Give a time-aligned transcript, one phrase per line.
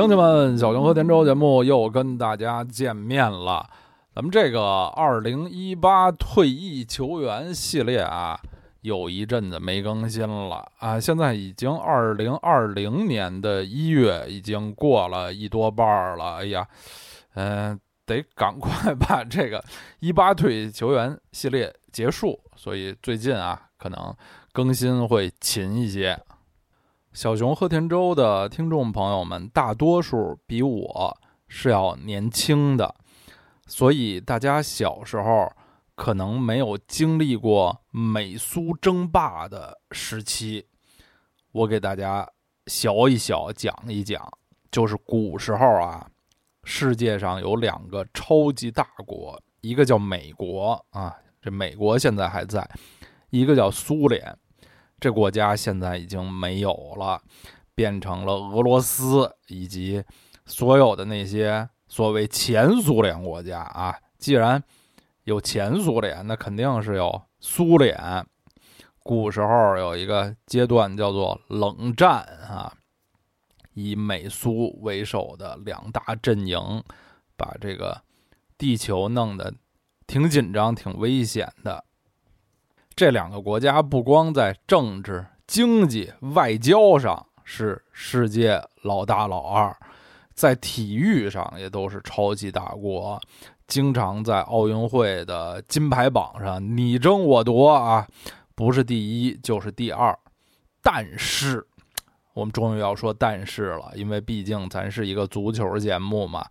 [0.00, 3.68] 乡亲们，小熊和田周节目又跟大家见面了。
[4.14, 8.40] 咱们这个二零一八退役球员系列啊，
[8.80, 10.98] 有一阵子没更新了啊。
[10.98, 16.36] 现在已经二零二零年的一月，已经过了一多半了。
[16.36, 16.66] 哎呀，
[17.34, 19.62] 嗯，得赶快把这个
[19.98, 22.40] 一八退役球员系列结束。
[22.56, 24.16] 所以最近啊，可能
[24.50, 26.18] 更新会勤一些。
[27.12, 32.94] 小熊贺田周的听众朋友们，大多数比我是要年轻的，
[33.66, 35.50] 所以大家小时候
[35.96, 40.64] 可能没有经历过美苏争霸的时期。
[41.50, 42.24] 我给大家
[42.68, 44.22] 小一小讲一讲，
[44.70, 46.08] 就是古时候啊，
[46.62, 52.62] 世界上有两个超级大国，一个叫美国啊，这美国现在还在；
[53.30, 54.38] 一个叫苏联。
[55.00, 57.22] 这国家现在已经没有了，
[57.74, 60.04] 变成了俄罗斯以及
[60.44, 63.96] 所有的那些所谓前苏联国家啊。
[64.18, 64.62] 既然
[65.24, 68.26] 有前苏联，那肯定是有苏联。
[69.02, 72.70] 古时候有一个阶段叫做冷战啊，
[73.72, 76.84] 以美苏为首的两大阵营，
[77.36, 78.02] 把这个
[78.58, 79.54] 地球弄得
[80.06, 81.82] 挺紧张、挺危险的。
[83.00, 89.74] 这两个国家不光在政治、经济、外交上是世界老大老二，
[90.34, 93.18] 在体育上也都是超级大国，
[93.66, 98.06] 经常在奥运会的金牌榜上你争我夺啊，
[98.54, 100.14] 不是第一就是第二。
[100.82, 101.66] 但是，
[102.34, 106.44] 我们终于要说但是了，因为毕竟咱是一个足球节目嘛。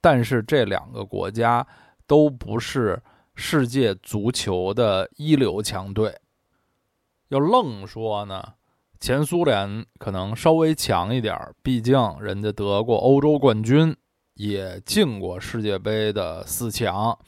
[0.00, 1.66] 但是这两个国家
[2.06, 2.98] 都不是。
[3.36, 6.20] 世界足球的一流强队，
[7.28, 8.54] 要愣说呢，
[9.00, 13.94] 前苏联可能稍微强一点毕竟人家得过欧洲冠军，
[14.34, 17.18] 也进过世界杯的四强。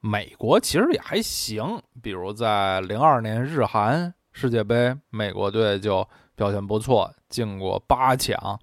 [0.00, 8.58] 美国其实也还行，比如在零二年日韩世界杯，美国队就表现不错，进过八强。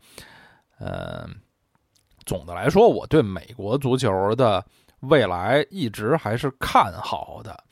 [0.80, 1.36] 嗯，
[2.26, 4.66] 总的来说，我对美国足球的。
[5.10, 7.64] 未来一直还是看好的，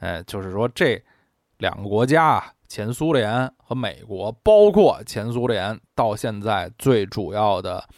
[0.00, 1.02] 哎，就是说这
[1.58, 7.88] 两个国家啊，前苏联和美国，包括前苏联到现在最主要的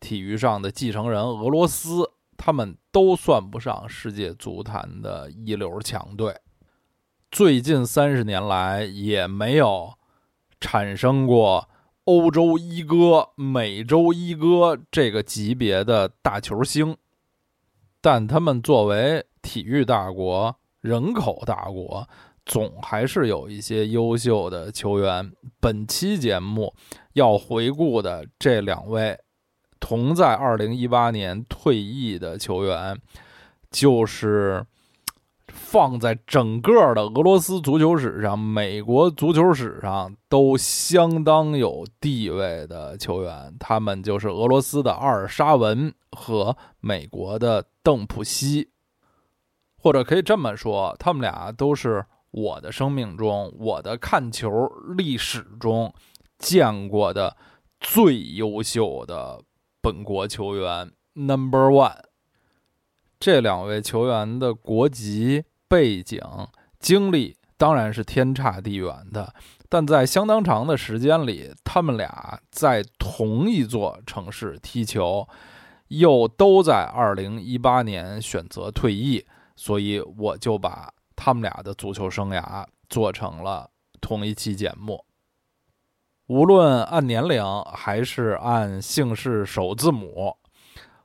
[0.00, 6.34] 体育上的继承人俄罗斯，他们都算不上世界足坛的一流强队。
[7.30, 9.94] 最近三十年来，也没有
[10.60, 11.68] 产生过
[12.04, 16.96] 欧洲一哥、美洲一哥这个级别的大球星。
[18.04, 22.06] 但他们作为体育大国、人口大国，
[22.44, 25.32] 总还是有一些优秀的球员。
[25.58, 26.74] 本期节目
[27.14, 29.18] 要回顾的这两位
[29.80, 32.94] 同在2018年退役的球员，
[33.70, 34.62] 就是
[35.74, 43.52] 放在整个的俄罗斯足球史上、美国足球史上都相当有地位的球员。
[43.58, 47.66] 他们就是俄罗斯的阿尔沙文和美国的。
[47.82, 48.70] 邓普西，
[49.76, 55.92] 或者可以这么说，他们俩都是我的生命中、我的看球历史中
[56.38, 57.36] 见过的
[57.80, 59.42] 最优秀的
[59.82, 62.04] 本国球员，Number One。
[63.20, 66.20] 这两位球员的国籍、背景、
[66.78, 69.34] 经历当然是天差地远的，
[69.68, 75.28] 但在相当长的时间里，他们俩在同一座城市踢球。
[75.88, 83.68] 又都在二零一八年选择退役，所以我就把他们俩的足球生涯做成了
[84.00, 85.04] 同一期节目。
[86.26, 87.44] 无论按年龄
[87.74, 90.34] 还是按姓氏首字母，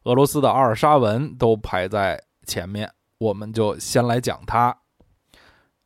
[0.03, 2.89] 俄罗斯的阿尔沙文都排在前面。
[3.19, 4.75] 我们就先来讲他。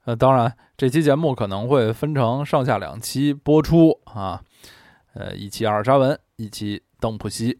[0.06, 4.42] 呃，当然，这期节目可能会分成上下两期播出啊。
[5.14, 7.60] 呃，一期阿尔沙文，一期邓普西。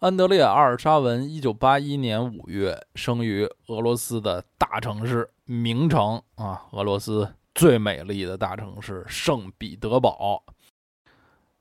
[0.00, 10.44] 安德烈·阿尔沙文，一九八一年五月生于俄罗斯的大城市名城啊，俄罗斯最美丽的大城市圣彼得堡。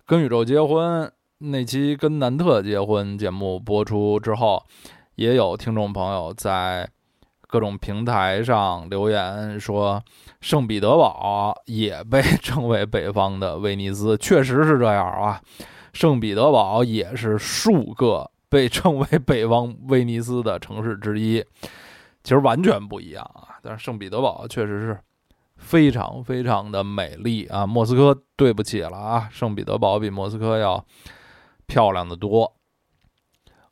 [0.06, 4.64] 跟宇宙结婚那期跟南特结婚节目播出之后，
[5.18, 6.88] 也有听众朋友在
[7.48, 10.00] 各种平台上留言说，
[10.42, 15.42] 圣彼得堡也被称为北方的威尼斯，确实是这样啊。
[15.92, 21.44] 圣彼得堡也是数个被称为北方威尼斯的城市之一，
[22.22, 23.58] 其实完全不一样啊。
[23.64, 25.00] 但是圣彼得堡确实是
[25.56, 27.66] 非常非常的美丽啊。
[27.66, 30.86] 莫斯科对不起了啊，圣彼得堡比莫斯科要
[31.66, 32.54] 漂亮的多。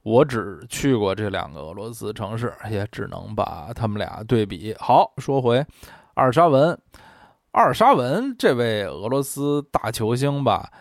[0.06, 4.72] 我只去过这两个俄罗斯城市，也只能把他们俩对比。
[4.78, 5.58] 好，说回
[6.14, 6.80] 阿尔沙文，
[7.54, 10.72] 阿尔沙文这位俄罗斯大球星吧，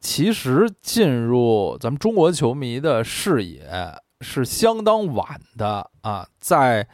[0.00, 3.70] 其实进入咱们中国球迷的视野
[4.20, 6.86] 是相当晚的啊，在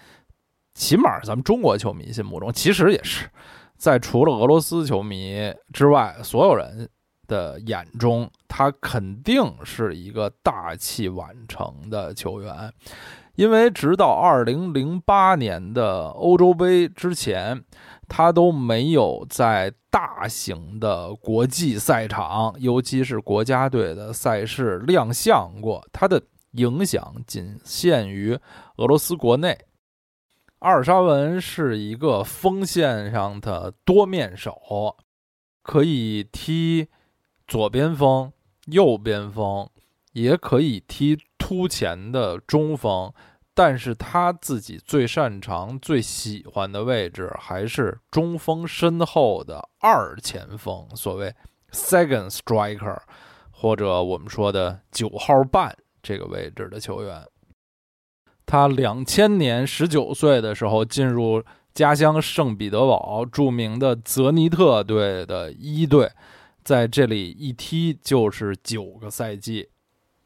[0.75, 3.29] 起码咱们中国球迷心目中，其实也是
[3.77, 6.89] 在除了俄罗斯球迷之外，所有人。
[7.31, 12.73] 的眼中，他肯定是一个大器晚成的球员，
[13.37, 17.63] 因为直到二零零八年的欧洲杯之前，
[18.09, 25.87] 他都没有在大型的国际赛场，尤其是国家队的赛事亮相过。
[25.93, 26.21] 他的
[26.55, 28.37] 影响仅限于
[28.79, 29.57] 俄罗斯国内。
[30.59, 34.97] 阿尔沙文是一个锋线上的多面手，
[35.63, 36.89] 可以踢。
[37.51, 38.33] 左边锋、
[38.67, 39.69] 右边锋
[40.13, 43.13] 也可以踢突前的中锋，
[43.53, 51.35] 但是他自己最擅长、最喜欢的位置还是中锋身后的二前锋，所谓
[51.73, 53.01] second striker，
[53.51, 57.27] 或者我们说的九号半这个位置的球员。
[58.47, 61.43] 他两千年十九岁的时候进入
[61.75, 66.13] 家乡圣彼得堡著名的泽尼特队的一队。
[66.63, 69.69] 在这里一踢就是九个赛季，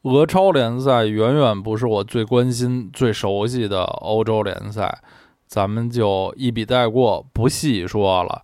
[0.03, 5.01] 俄超联赛远远不是我最关心、最熟悉的欧洲联赛，
[5.47, 8.43] 咱们就一笔带过，不细说了。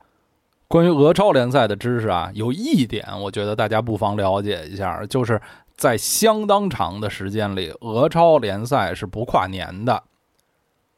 [0.67, 5.41] 关于俄超联赛的知识啊，有一点我觉得大家不妨了解一下，就是
[5.75, 10.03] 在相当长的时间里，俄超联赛是不跨年的，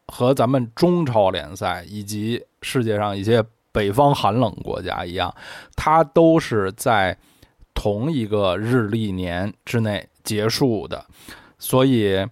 [0.08, 3.44] 和咱们中超联赛以及世界上一些。
[3.74, 5.36] 北方寒冷国家一样，
[5.76, 7.18] 它都是在
[7.74, 11.04] 同一个日历年之内结束的。
[11.60, 12.26] 所以，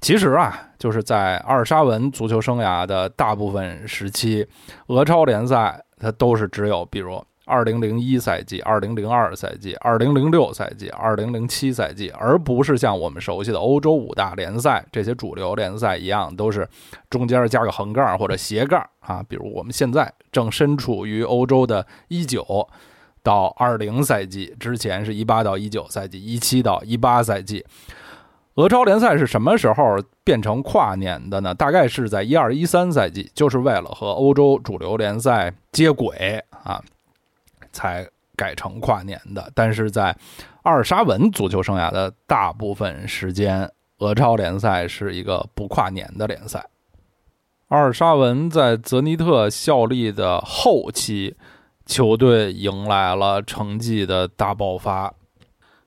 [0.00, 4.46] 其实啊，就是在阿尔沙文足球生涯的大部分时期，
[4.88, 7.22] 俄超联赛它都是只有，比如。
[7.50, 16.66] 二零零一赛季、二零零二赛季、二零零六赛季、二零零七赛季，而不是像我们熟悉的欧洲五大联赛这些主流联赛一样，都是
[17.10, 19.20] 中间加个横杠或者斜杠啊。
[19.28, 22.68] 比如我们现在正身处于欧洲的一九
[23.24, 27.66] 到二零赛季之前，是一八到一九赛季、一七到一八赛季。
[28.54, 31.54] 俄超联赛是什么时候变成跨年的呢？
[31.54, 36.80] 大概是在一二一三赛季，就是为了和欧洲主流联赛接轨啊。
[37.72, 40.16] 才改成跨年的，但是在
[40.62, 46.66] 阿尔沙文足球生涯的大部分时间，俄超联赛是一个不跨年的联赛。
[47.68, 51.36] 阿尔沙文在泽尼特效力的后期，
[51.86, 55.14] 球队迎来了成绩的大爆发。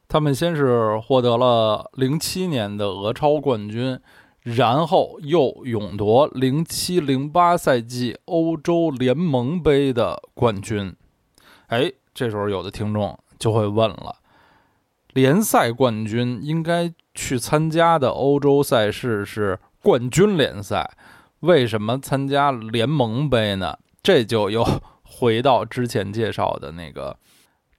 [0.08, 4.00] 他们先是获得了零七年的俄超冠军，
[4.42, 10.96] 然后又勇夺零七零八赛季欧洲联盟杯的冠军。
[11.74, 14.16] 哎，这时候有的听众就会问了：
[15.14, 20.88] 联赛冠军应该去参加的欧洲赛事是冠军联赛，
[21.40, 23.76] 为什么参加联盟杯呢？
[24.04, 24.64] 这就又
[25.02, 27.18] 回到之前介绍的那个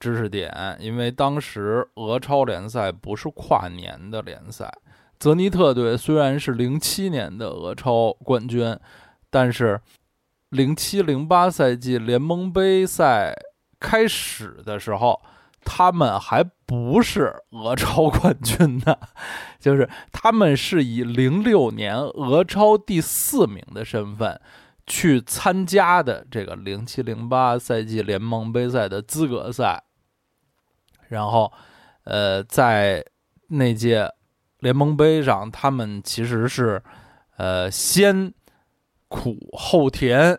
[0.00, 4.76] 知识点，因为当时俄超联赛不是跨年的联赛。
[5.20, 8.76] 泽尼特队虽然是零七年的俄超冠军，
[9.30, 9.80] 但是
[10.48, 13.32] 零七零八赛季联盟杯赛。
[13.86, 15.20] 开始的时候，
[15.62, 18.96] 他们还不是俄超冠军呢，
[19.60, 24.40] 就是他们是以零六年俄超第四名的身份
[24.86, 29.84] 去参加的这个零七零八赛季联盟杯赛的资格赛。
[31.08, 31.52] 然后，
[32.04, 33.04] 呃，在
[33.48, 34.10] 那届
[34.60, 36.82] 联盟杯上，他们其实是
[37.36, 38.32] 呃先
[39.08, 40.38] 苦后甜，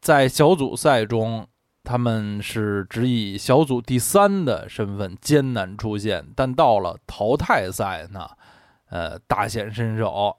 [0.00, 1.48] 在小组赛中。
[1.86, 8.28] 他们是只以小组第三的身份艰难出现，但到了淘汰赛呢，
[8.90, 10.36] 呃，大显身手。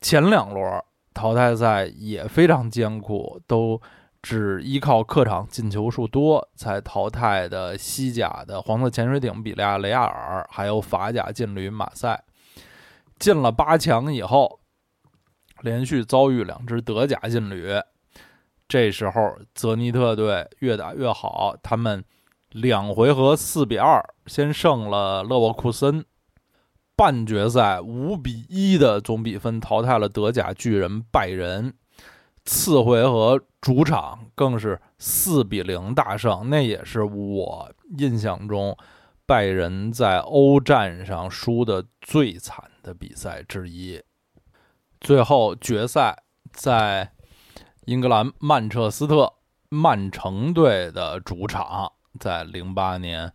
[0.00, 0.82] 前两轮
[1.14, 3.80] 淘汰赛也非常艰苦，都
[4.20, 12.24] 只依靠客场进球数多才淘汰的西甲的黄色潜水艇比利亚雷亚尔，还有法甲劲旅马赛。
[13.20, 14.58] 进了八强以后，
[15.60, 17.72] 连续遭遇两支德甲劲旅。
[18.72, 22.02] 这时候，泽尼特队越打越好，他们
[22.52, 26.02] 两回合四比二先胜了勒沃库森，
[26.96, 31.74] 半决赛五比一的总比分淘汰了德甲巨人拜仁，
[32.46, 38.74] 次回合主场更是四比零大胜，那也是我印象中
[39.26, 44.02] 拜仁在欧战上输的最惨的比赛之一。
[44.98, 46.22] 最后决赛
[46.54, 47.11] 在
[47.86, 49.32] 英格兰曼彻斯特
[49.68, 53.32] 曼城队的主场，在零八年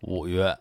[0.00, 0.56] 五月，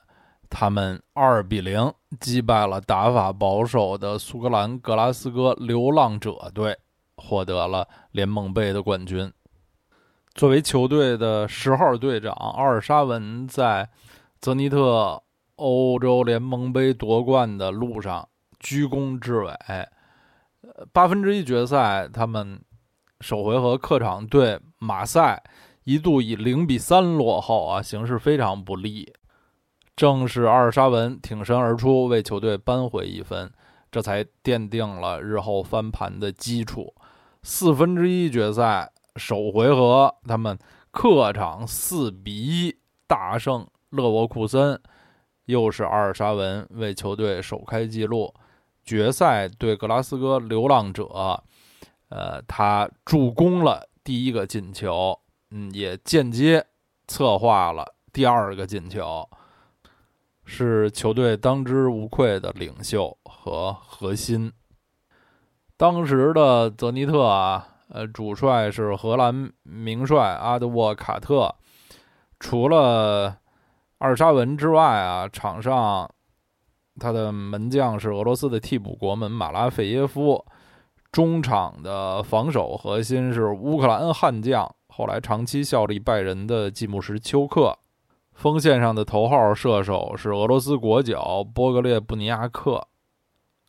[0.49, 6.77] 他们二比零击败了打法保守的苏格兰格拉斯哥流浪者队，
[7.15, 9.31] 获得了联盟杯的冠军。
[10.35, 13.89] 作为球队的十号队长，奥尔沙文在
[14.41, 15.23] 泽尼特
[15.55, 18.27] 欧洲联盟杯夺冠的路上
[18.59, 19.53] 居功至伟。
[20.61, 22.61] 呃八分之一决赛，他们
[23.21, 25.43] 首回合客场对马赛，
[25.83, 29.13] 一度以零比三落后啊，形势非常不利。
[29.95, 33.51] 正是阿尔沙文挺身而出，为球队扳回一分，
[33.91, 36.93] 这才奠定了日后翻盘的基础。
[37.43, 40.57] 四分之一决赛首回合，他们
[40.91, 44.79] 客场四比一大胜勒沃库森，
[45.45, 48.33] 又是阿尔沙文为球队首开纪录。
[48.85, 51.43] 决赛对格拉斯哥流浪者，
[52.09, 55.19] 呃，他助攻了第一个进球，
[55.51, 56.65] 嗯，也间接
[57.07, 59.27] 策划了第二个进球，
[60.45, 64.51] 是球队当之无愧的领袖和核心。
[65.77, 71.55] 当时的泽尼特啊，呃，主帅是荷兰名帅阿德沃卡特，
[72.39, 73.37] 除了
[73.99, 76.09] 阿尔沙文之外啊，场上。
[77.01, 80.45] 他的门将是俄罗斯的替补国门马拉费耶夫，
[81.11, 87.75] 中场的防守核心是乌克兰悍将，后来长期效力拜仁的季木什丘克，
[88.33, 92.87] 锋线上的头号射手是俄罗斯国脚波格列布尼亚克，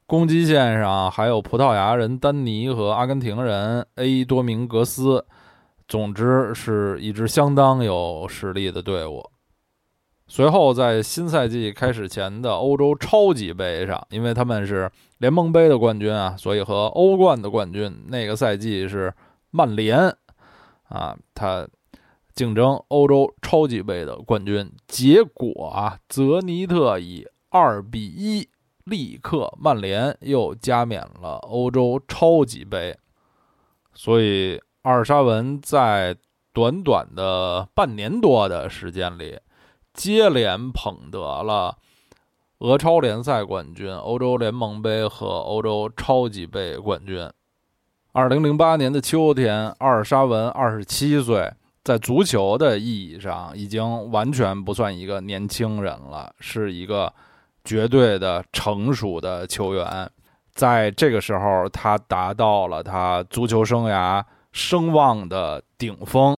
[0.06, 5.25] 攻击线上还有葡萄牙人丹尼和阿根廷人 A 多明格斯，
[5.88, 9.25] 总之是一支相当有实力的队伍。
[10.33, 19.13] 随后，在新赛季开始前的欧洲超级杯上，因为他们是联盟杯的冠军啊，所以和欧冠的冠军那个赛季是
[19.51, 19.99] 曼联
[20.85, 21.67] 啊，他
[22.33, 24.71] 竞争欧洲超级杯的冠军。
[24.87, 28.49] 结果啊，泽尼特以二比一
[28.85, 32.97] 力克曼联，又加冕了欧洲超级杯。
[33.95, 36.17] 所以，阿尔沙文在
[36.53, 39.37] 短短的半年多的时间里。
[39.92, 41.76] 接连捧得了
[42.59, 47.28] 俄超联赛冠军、欧洲联盟杯和欧洲超级杯冠军。
[48.12, 51.52] 二零零八年的秋天，阿尔沙文二十七岁，
[51.85, 57.12] 在足球的意义上已经完全不算一个年轻人了，是一个
[57.64, 60.11] 绝对的成熟的球员。
[60.52, 66.37] 在这个时候，他达到了他足球生涯声望的顶峰。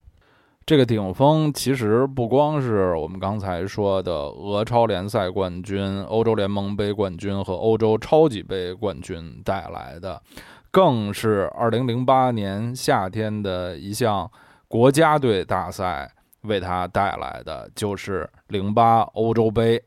[0.72, 10.22] 这个顶峰其实不光是我们刚才说的俄超联赛冠军、欧洲联盟杯冠军和欧洲超级杯冠军带来的，
[10.70, 14.30] 更是2008年夏天的一项
[14.66, 16.10] 国家队大赛
[16.44, 19.78] 为他带来的，就是08欧洲杯。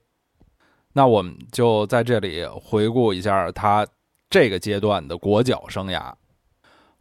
[0.94, 3.84] 那我们就在这里回顾一下他
[4.30, 6.14] 这个阶段的国脚生涯。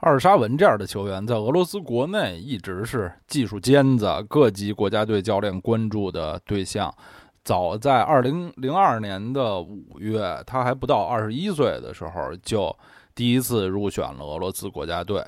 [0.05, 6.95] 阿尔沙文这样的球员在俄罗斯国内一直是技术尖子，各级国家队教练关注的对象。
[7.43, 12.77] 早在2002年的五月，他还不到21岁的时候，就
[13.15, 15.25] 第一次入选了俄罗斯国家队。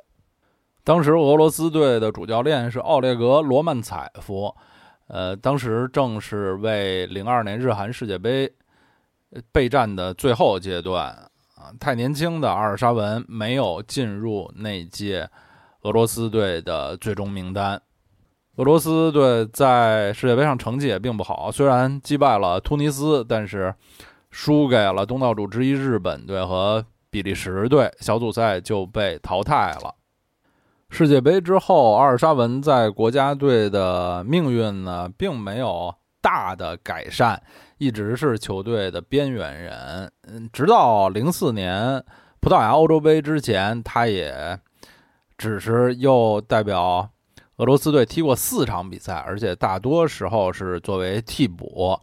[0.84, 4.54] 当时俄罗斯队的主教练是奥列格·罗曼采夫，
[5.08, 8.52] 呃，当时正是为02年日韩世界杯
[9.50, 11.16] 备战的最后阶段。
[11.78, 15.28] 太年轻的阿尔沙文没有进入那届
[15.82, 17.80] 俄罗斯队的最终名单。
[18.56, 23.74] 俄罗斯队在世界杯上成绩也并不好，虽然击败了突尼斯，但是
[24.30, 29.94] 输给了东道主之一日本队和比利时队，小组赛就被淘汰了。
[30.88, 37.42] 世界杯之后，阿尔沙文在国家队的命运呢，并没有大的改善。
[37.78, 42.02] 一直是球队的边缘人，嗯，直到零四年
[42.40, 44.58] 葡萄牙欧洲杯之前，他也
[45.36, 47.10] 只是又代表
[47.56, 52.00] 俄罗斯队踢过四场比赛，而且大多时候是作为替补。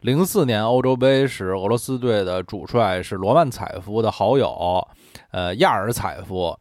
[0.00, 4.84] 零四年欧洲杯时，俄罗斯队的主帅是罗曼采夫的好友，
[5.30, 6.58] 呃，亚尔采夫。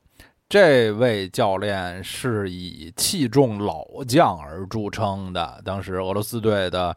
[0.48, 6.96] 这位教练是以器重老将而著称的，当时俄罗斯队的。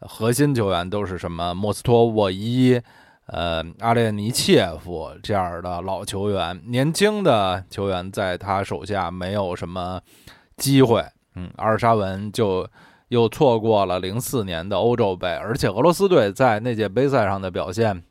[0.00, 2.80] 核心球员都是什么莫斯托沃伊、
[3.26, 10.00] 呃阿列尼切夫这样的老球员，年轻的球员在他手下没有什么
[10.56, 11.04] 机会。
[11.36, 12.68] 嗯，阿尔沙文就
[13.08, 18.02] 又错过了零四年的欧洲杯，而且俄罗斯队在那届杯赛上的表现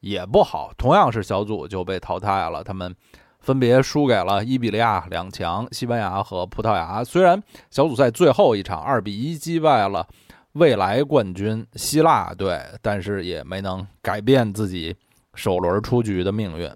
[0.00, 2.62] 也不好，同样是小组就被淘汰了。
[2.62, 2.94] 他们
[3.40, 7.02] 分别输给了伊比利亚两强、西班牙和葡萄牙。
[7.02, 10.06] 虽然小组赛最后一场二比一击败了
[10.52, 14.96] 未来冠军希腊队，但是也没能改变自己
[15.34, 16.70] 首轮出局的命运。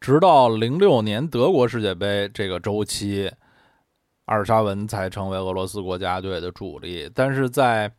[0.00, 3.30] 直到零六年德国世界杯这个周期。
[4.26, 7.90] 阿尔沙文才成为俄罗斯国家队的主力，但是在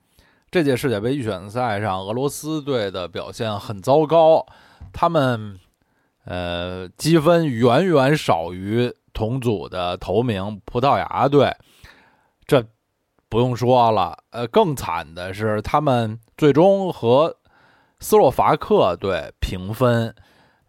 [0.52, 4.46] 这届世界杯预选赛上，俄罗斯队的表现很糟糕，
[4.94, 5.60] 他们
[6.26, 11.52] 呃积分远远少于同组的头名葡萄牙队，
[12.46, 12.64] 这
[13.30, 14.18] 不用说了。
[14.32, 17.38] 呃，更惨的是，他们最终和
[18.00, 20.14] 斯洛伐克队平分。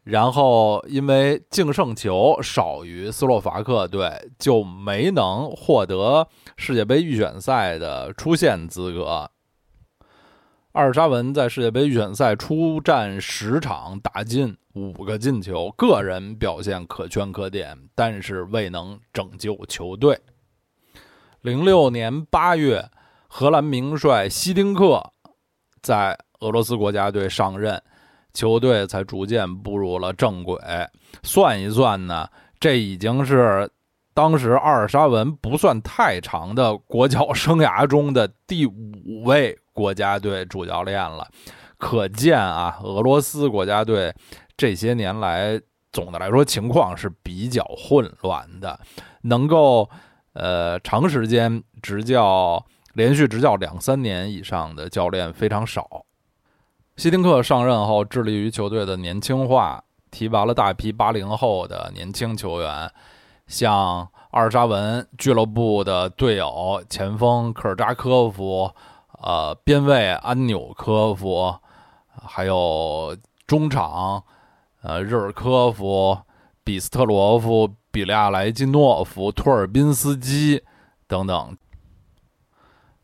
[0.02, 6.26] 然后，因为净胜球少于斯洛伐克队，就没能获得
[6.56, 9.30] 世界杯预选赛的出线资格。
[10.72, 20.18] 阿尔沙文在世界杯预选赛出战十场，打进五个进球，个人表现可圈可点，但是未能拯救球队。
[21.42, 22.90] 零六年八月，
[23.28, 25.12] 荷兰名帅希丁克
[25.80, 27.82] 在俄罗斯国家队上任。
[28.32, 30.56] 球队才逐渐步入了正轨。
[31.24, 32.28] 算一算呢，
[32.60, 33.68] 这已经是
[34.14, 41.28] 当时阿尔沙文不算太长的国脚生涯中的第五位国家队主教练了。
[41.76, 44.14] 可见啊，俄罗斯国家队
[44.56, 48.78] 这些年来总的来说情况是比较混乱的，
[49.22, 49.90] 能够
[50.32, 56.04] 呃长时间执教、连续执教两三年以上的教练非常少。
[56.96, 62.92] 希丁克上任后，致力于球队的年轻化，提拔了大批八零后的年轻球员，
[63.46, 68.70] 像阿尔沙文俱乐部的队友前锋科尔扎科夫，
[69.22, 71.54] 呃，边卫安纽科夫，
[72.22, 74.22] 还有中场
[74.82, 76.18] 呃日尔科夫、
[76.62, 80.62] 比斯特罗夫、比利亚莱基诺夫、托尔宾斯基
[81.06, 81.56] 等等，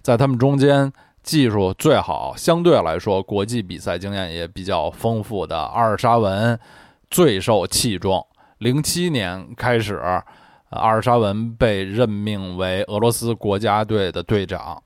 [0.02, 0.92] 在他们中间。
[1.22, 6.56] 技术最好，相对来说，国际比赛经验也比较丰富的阿尔沙文
[7.10, 8.24] 最受器重。
[8.58, 9.96] 零七年开始，
[10.70, 14.80] 阿尔沙文被任命为俄罗斯国家队的队长。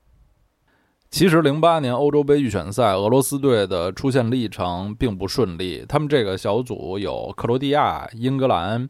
[1.11, 5.85] 其实，零八年欧洲杯预选赛，俄罗斯队的出线历程并不顺利。
[5.87, 8.89] 他们这个小组有克罗地亚、英格兰、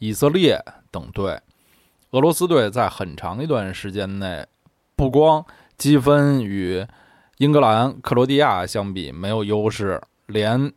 [0.00, 0.58] 以色列
[0.90, 1.38] 等队。
[2.12, 4.44] 俄罗斯队在很长一段时间内，
[4.96, 5.44] 不光
[5.76, 6.84] 积分与
[7.36, 10.72] 英格兰、克罗地亚相比没有优势，连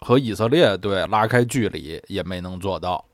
[0.00, 3.04] 和以色列队拉开距离也没能做到。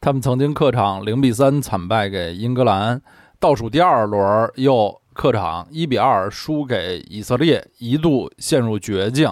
[0.00, 3.02] 他们曾经客场零比三惨败给英格兰，
[3.40, 9.28] 倒数第二轮又客场一比二输给以色列，一度陷入绝境。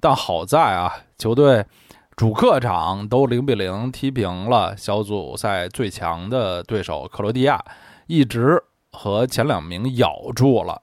[0.00, 1.66] 但好在啊，球队
[2.16, 7.62] 主客场都零比零踢平了小组赛最强的对手克罗地亚，
[8.06, 8.62] 一直。
[8.98, 10.80] 和前两名咬住了，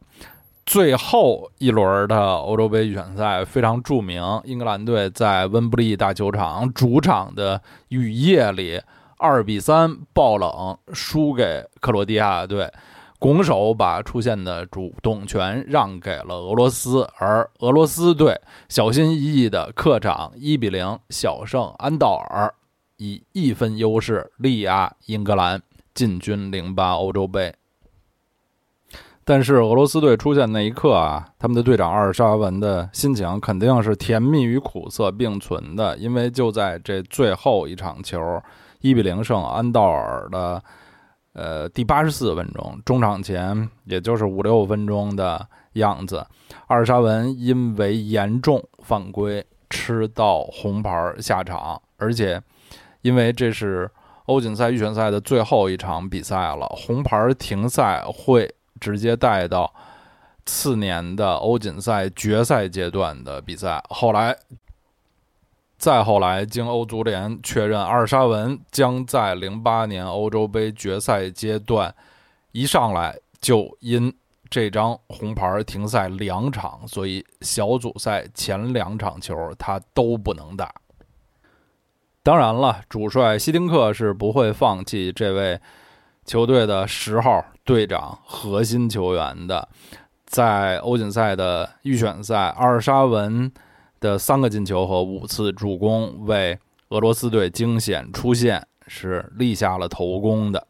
[0.68, 4.22] 最后一轮的欧洲杯预选赛非常著名。
[4.44, 8.80] 英格兰队在温布利大球场主场的雨夜里，
[9.18, 12.72] 二比三爆冷输给克罗地亚队，
[13.24, 17.08] 拱手把出线的主动权让给了俄罗斯。
[17.18, 22.54] 而俄罗斯队小心翼翼的客场一比零小胜安道尔，
[22.98, 25.62] 以一分优势力压英格兰，
[25.94, 27.56] 进军零八欧洲杯。
[29.24, 38.44] 但是俄罗斯队出现那一刻啊，他们的队长阿尔沙文的心情肯定是甜蜜与苦涩并存的，因为就在这最后一场球，
[38.82, 40.62] 一比零胜安道尔的，
[41.34, 46.26] 呃，第八十四分钟，中场前也就是五六分钟的样子，
[46.68, 52.42] 阿尔沙文因为严重犯规吃到红牌下场，而且
[53.02, 53.90] 因为这是
[54.26, 58.54] 欧锦赛预选赛的最后一场比赛了，红牌停赛会。
[58.82, 59.74] 直接带到
[60.46, 63.82] 次年的欧锦赛决赛阶段的比赛。
[63.88, 64.36] 后来，
[65.84, 71.94] 再后来，经欧足联确认，阿尔沙文将在零八年欧洲杯决赛阶段
[72.54, 74.16] 一上来就因
[74.50, 80.74] 这张红牌停赛两场，所以小组赛前两场球他都不能打。
[82.24, 85.60] 当然了，主帅希丁克是不会放弃这位。
[86.24, 89.68] 球队的十号队长、核心球员的，
[90.26, 93.52] 在欧锦赛的预选赛，阿尔沙文
[94.04, 100.68] 的三个进球和五次助攻，为俄罗斯队惊险出线是立下了头功的。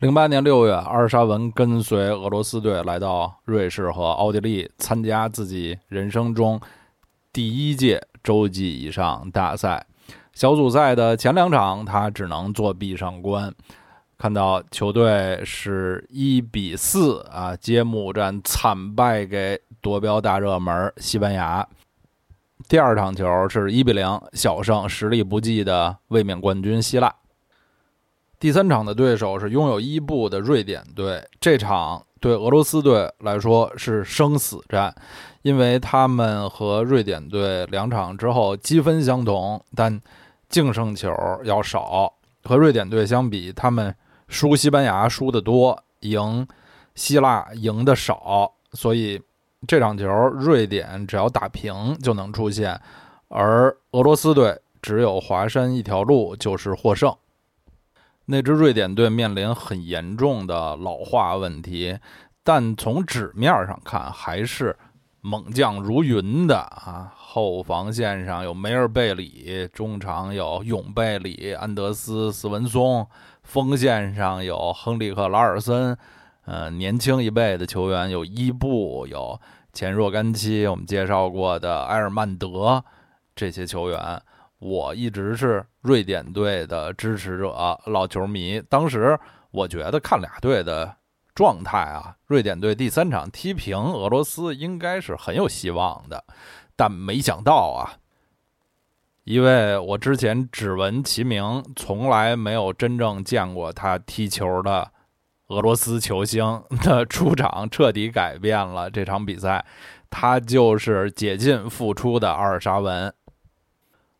[0.00, 6.60] 零八年六月，阿尔沙文跟随俄罗斯队来到瑞士和奥地利参加自己人生中
[7.32, 9.86] 第一届洲际以上大赛。
[10.34, 13.50] 小组赛的前两场，他只能做壁上观，
[14.18, 21.66] 看到球队是一比四啊，揭幕战惨败给夺标大热门西班牙。
[22.70, 27.12] 第二场球是一比零小胜实力不济的卫冕冠军希腊。
[28.38, 34.94] 第三场的对手是拥有伊布的瑞典队，这场对俄罗斯队来说是生死战，
[35.42, 40.00] 因为他们和瑞典队两场之后积分相同，但
[40.48, 42.14] 净胜球要少。
[42.44, 43.92] 和瑞典队相比，他们
[44.28, 46.46] 输西班牙输得多，赢
[46.94, 49.20] 希腊赢的少，所以
[49.66, 52.80] 这场球瑞典只要打平就能出线，
[53.28, 57.14] 而俄罗斯队只有华山一条路，就是获胜。
[58.24, 61.98] 那支瑞典队面临很严重的老化问题，
[62.42, 64.76] 但从纸面上看还是
[65.20, 67.12] 猛将如云的啊！
[67.16, 73.06] 后防线上有梅尔贝里，中场有永贝里、安德斯、斯文松，
[73.42, 75.96] 锋线上有亨利克·劳尔森，
[76.50, 79.40] 呃，年轻一辈的球员有伊布，有
[79.72, 82.84] 前若干期我们介绍过的埃尔曼德，
[83.36, 84.20] 这些球员。
[84.58, 88.60] 我一直是瑞典队的支持者、老球迷。
[88.68, 89.16] 当时
[89.52, 90.92] 我觉得看俩队的
[91.36, 96.24] 状态啊，瑞典队第三场踢平俄罗斯应该是很有希望的，
[96.74, 97.94] 但没想到啊，
[99.22, 104.90] 因为我之前只闻其名，从来没有真正见过他踢球的
[105.50, 109.66] 俄罗斯球星的出场，彻底改变了这场比赛。
[110.08, 113.12] 他就是解禁复出的阿尔沙文。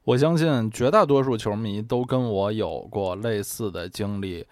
[0.05, 4.45] 我相信绝大多数球迷都跟我有过类似的经历，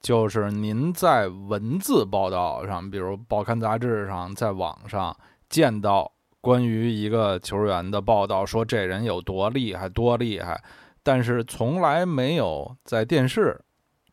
[0.00, 5.16] 就是您在文字报道上，比如报刊杂志上，在网上
[5.48, 10.60] 见到关于一个球员的报道，说这人有多厉害，多厉害，
[11.04, 13.60] 但是从来没有在电视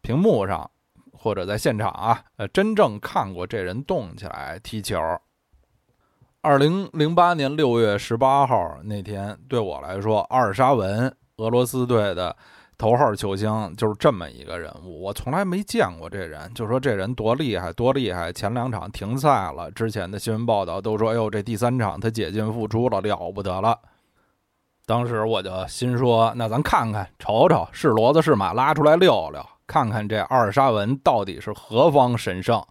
[0.01, 0.69] 屏幕上
[1.21, 4.99] 或者在现场啊，呃，真正看过这人动起来踢球。
[6.41, 12.35] 二零零八年六月十八号那天，对我来说，阿尔沙文，俄罗斯队的
[12.75, 15.03] 头号球星，就是这么一个人物。
[15.03, 18.33] 我从来没见过这人，就说这人多厉害，多厉害。
[18.33, 23.77] 前两场停赛了，之前的新闻报道都说，哎呦，这第三场他解禁复出了，了不得了。
[24.87, 32.61] 当时我就心说，那咱看看，瞅瞅，是骡子是马，拉出来溜溜，看看这阿尔沙文到底是何方神圣。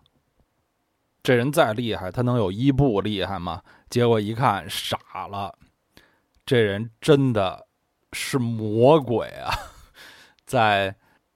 [1.23, 3.63] 这人再厉害，他能有伊布厉害吗？
[3.89, 5.57] 结果一看傻了，
[6.45, 7.67] 这人真的
[8.13, 9.49] 是魔鬼啊！
[10.45, 10.95] 在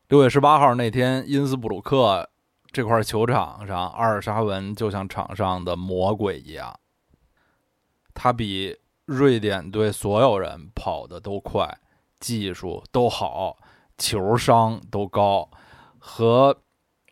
[0.09, 2.29] 六月十八号那天，因斯布鲁克
[2.71, 6.79] 这块球场上，阿尔沙文就像场上的魔鬼一样，
[8.13, 11.79] 他比瑞典队所有人跑的都快，
[12.21, 13.57] 技术都好，
[13.99, 15.49] 球商都高，
[15.99, 16.57] 和。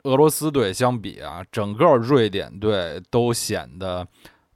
[0.04, 4.04] 俄罗斯队相比啊，整个瑞典队都显得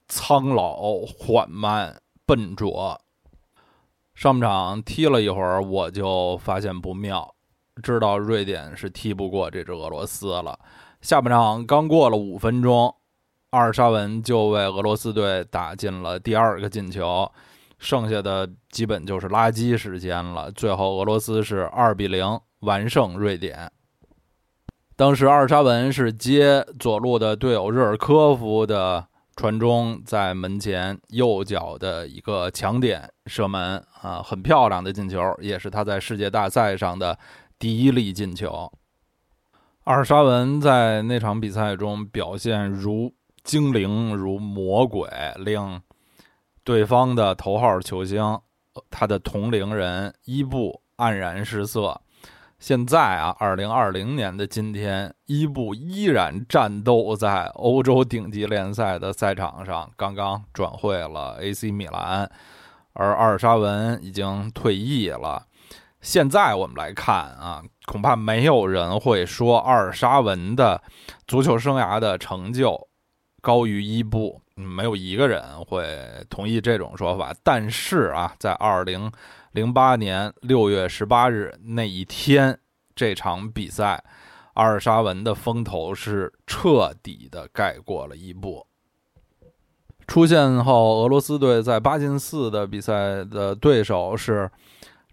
[0.08, 3.00] 苍老、缓慢、笨拙。
[4.12, 7.32] 上半场踢了一会儿，我就发现不妙，
[7.80, 10.58] 知道瑞典是踢不过这支俄罗斯了。
[11.00, 12.92] 下半场刚过了五分钟，
[13.50, 17.30] 阿尔沙文就为俄罗斯队打进了第二个进球，
[17.78, 20.50] 剩下的基本就是垃圾时间了。
[20.52, 23.70] 最后，俄罗斯是二比零完胜瑞典。
[24.96, 37.18] 当时阿尔沙文是接左路的队友日尔科夫的传中，在门前右脚的一个强点射门啊，很漂亮的进球，也是他在世界大赛上的
[37.58, 38.72] 第一粒进球。
[39.84, 43.12] 阿尔沙文在那场比赛中表现如
[43.44, 45.80] 精灵，如魔鬼，令
[46.66, 48.40] 对方的头号球星
[48.90, 52.00] 他的同龄人伊布黯然失色。
[52.58, 62.28] 现在啊，二零二零年的今天，伊布依然战斗在欧洲顶级联赛的赛场上，刚刚转会了 AC 米兰，
[62.94, 65.46] 而阿尔沙文已经退役了。
[66.00, 70.82] 现在我们来看啊，恐怕没有人会说阿尔沙文的
[71.28, 72.88] 足球生涯的成就
[73.40, 75.86] 高于伊布，没有一个人会
[76.28, 77.32] 同意这种说法。
[77.44, 79.12] 但是啊，在二零。
[79.52, 82.58] 零八年六月十八日那一天，
[82.94, 84.04] 这场比赛，
[84.52, 88.66] 阿尔沙文的风头是彻底的盖过了伊布。
[90.06, 94.50] 出现后，俄罗斯队在八进四的比赛的对手是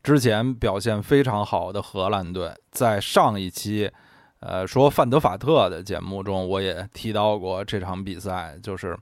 [0.04, 2.54] 之前表现非常好的荷兰队。
[2.70, 3.90] 在上一期，
[4.42, 8.94] 呃，说范德法特的节目中，我也提到过这场比赛，就是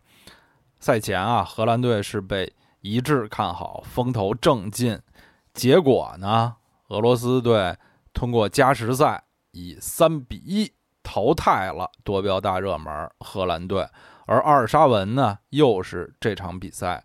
[0.81, 4.99] 赛前啊，荷兰队是被一致看好，风头正劲。
[5.53, 6.55] 结果呢，
[6.87, 7.77] 俄罗斯队
[8.13, 13.87] 通过加时赛以三比一淘汰了夺标大热门荷兰队，
[14.25, 17.03] 而阿尔沙文呢，又是这场比赛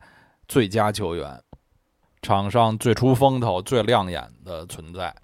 [0.49, 1.43] 最佳球员，
[2.23, 5.15] 场上最出风头、最亮眼的存在。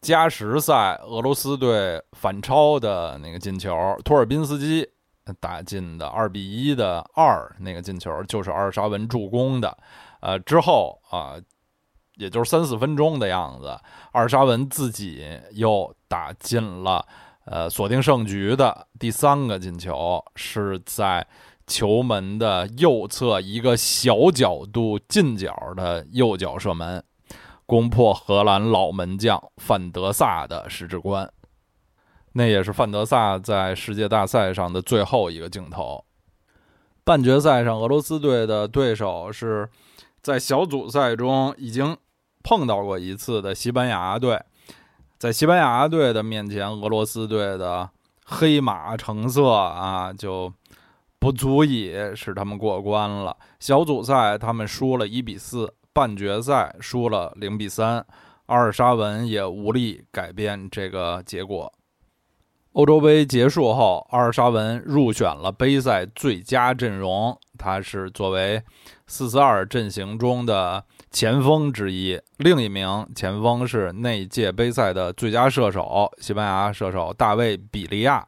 [0.00, 4.88] 加时赛，俄罗斯队反超的那个进球，托尔宾斯基
[5.38, 9.76] 打进的二比一的二那个进球，就是阿尔沙文助攻的。
[10.20, 11.36] 呃，之后啊，
[12.16, 13.68] 也就是三四分钟的样子，
[14.12, 17.06] 阿尔沙文自己又打进了
[17.44, 21.26] 呃锁定胜局的第三个进球，是在
[21.66, 27.02] 球门的右侧一个小角度近角的右脚射门。
[27.64, 31.32] 攻破荷兰老门将范德萨的十指关，
[32.32, 36.04] 那也是范德萨在世界大赛上的最后一个镜头。
[37.04, 39.68] 半决赛上，俄罗斯队的对手是
[40.22, 41.96] 在小组赛中已经
[42.42, 44.40] 碰到过一次的西班牙队。
[45.18, 47.90] 在西班牙队的面前，俄罗斯队的
[48.24, 50.52] 黑马成色啊，就
[51.18, 53.36] 不足以使他们过关了。
[53.58, 55.72] 小组赛他们输了一比四。
[55.92, 58.06] 半决赛输了零比三，
[58.46, 61.70] 阿尔沙文也无力改变这个结果。
[62.72, 68.62] 欧洲杯结束后，阿尔沙文入选了杯赛最佳阵容，他是作为
[69.06, 72.20] 四四二阵型中的前锋之一。
[72.38, 78.26] 另一名前锋是那届杯赛的最佳射手，西班牙射手大卫比利亚。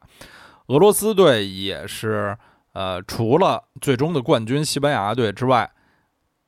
[0.67, 2.37] 俄罗斯队也是，
[2.73, 5.69] 呃，除了最终的冠军西班牙队之外。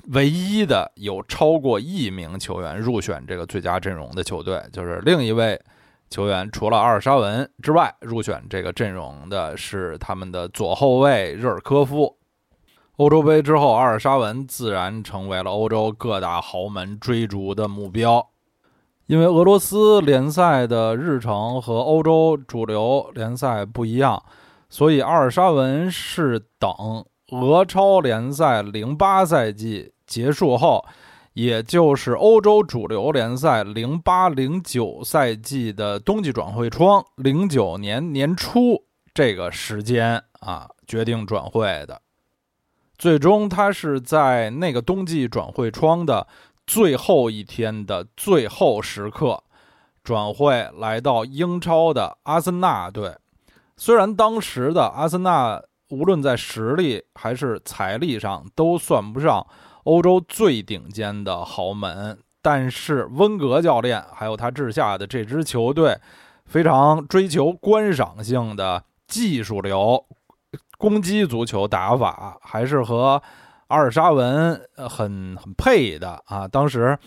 [0.09, 5.59] 唯一的有超过一名球员入选这个最佳阵容的球队，就是另一位
[6.09, 12.17] 球员，除了阿尔沙文之外，入选这个阵容的是他们的左后卫热尔科夫。
[12.97, 18.29] 欧洲杯之后，阿尔沙文自然成为了欧洲各大豪门追逐的目标，
[19.07, 24.23] 因为俄罗斯联赛的日程和欧洲主流联赛不一样，
[24.69, 26.71] 所以阿尔沙文是等
[27.31, 29.91] 俄超联赛零八赛季。
[30.07, 30.85] 结束后，
[31.35, 42.01] 也就是欧洲主流联赛零八零九赛季的冬季转会窗，零九年年初这个时间啊，决定转会的。
[42.97, 46.25] 最终，他是在那个冬季转会窗的
[46.65, 49.43] 最后一天的最后时刻，
[50.05, 53.13] 转会来到英超的阿森纳队。
[53.75, 59.45] 虽然当时的阿森纳无论在实力还是财力上都算不上。
[59.85, 65.99] 欧洲最顶尖的豪门，但是温格教练还有他治下的这支球队，
[66.45, 70.03] 非常追求观赏性的技术流
[70.79, 73.21] 攻击足球打法，还是和
[73.67, 76.47] 阿尔沙文很很配的啊。
[76.47, 76.97] 当时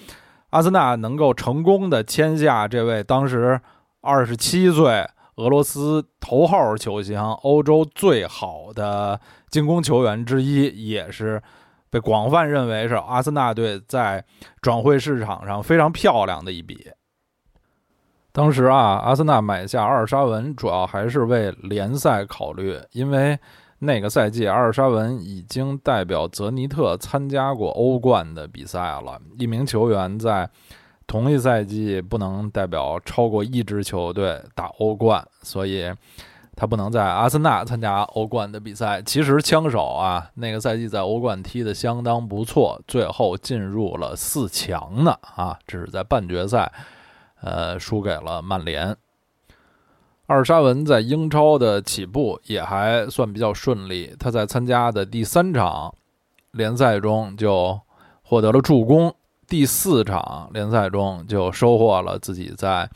[0.51, 3.61] 阿森纳能够成功的签下这位当时
[4.01, 11.43] 二十七岁俄罗斯头号球星，欧洲最好的进攻球员之一，也是。
[11.91, 14.25] 被广泛认为是阿森纳队在
[14.61, 16.89] 转会市场上非常漂亮的一笔。
[18.33, 23.39] 当时啊，阿森纳买下阿尔沙文主要还是为联赛考虑，因为
[23.79, 29.21] 那个赛季阿尔沙文已经代表泽尼特参加过欧冠的比赛了。
[29.39, 30.49] 一名球员在
[31.07, 35.93] 同一赛季不能代表超过一支球队打欧冠，所以。
[36.61, 39.01] 他不能在阿森纳参加欧冠的比赛。
[39.03, 46.73] 其实枪手啊，那个赛季在欧冠踢得相当不错，最后进入了四强呢啊，只是在半决赛，
[47.43, 48.89] 呃，输给了曼联。
[50.27, 55.95] 阿尔沙文在英超的起步也还算比较顺利，他在参加的第三场
[56.51, 57.81] 联赛中就
[58.25, 59.15] 获得了助攻，
[59.47, 62.91] 第四场联赛中就收获了自己在。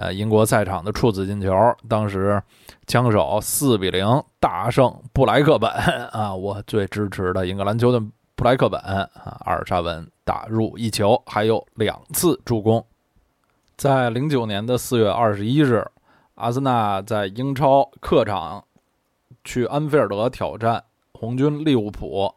[0.00, 1.52] 呃，英国赛场的处子进球，
[1.86, 2.42] 当时
[2.86, 4.06] 枪手四比零
[4.40, 5.70] 大胜布莱克本
[6.10, 8.00] 啊，我最支持的英格兰球队
[8.34, 9.06] 布莱克本啊，
[9.44, 12.82] 阿尔沙文打入一球，还有两次助攻。
[13.76, 15.86] 在零九年的四月二十一日，
[16.36, 18.64] 阿森纳在英超客场
[19.44, 20.82] 去安菲尔德挑战
[21.12, 22.34] 红军利物浦。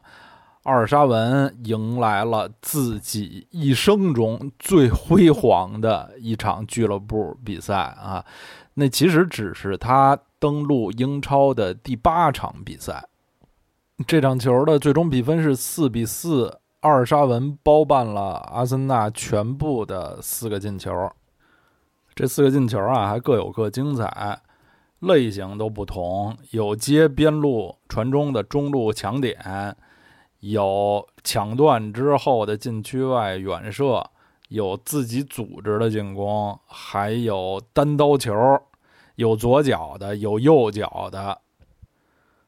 [0.64, 8.24] 阿尔沙文迎来了自己一生中最辉煌的一场俱乐部比赛啊！
[8.72, 13.06] 那其实只是他登陆英超的第八场比赛。
[14.06, 21.10] 这场球的最终比分是四比四，阿尔沙文包办了阿森纳全部的四个进球。
[22.14, 24.40] 这四个进球啊，还各有各精彩。
[25.00, 29.76] 类型都不同，有接边路传中的中路抢点，
[30.50, 34.04] 有抢断之后的禁区外远射，
[34.48, 38.34] 有自己组织的进攻，还有单刀球，
[39.14, 41.38] 有左脚的，有右脚的，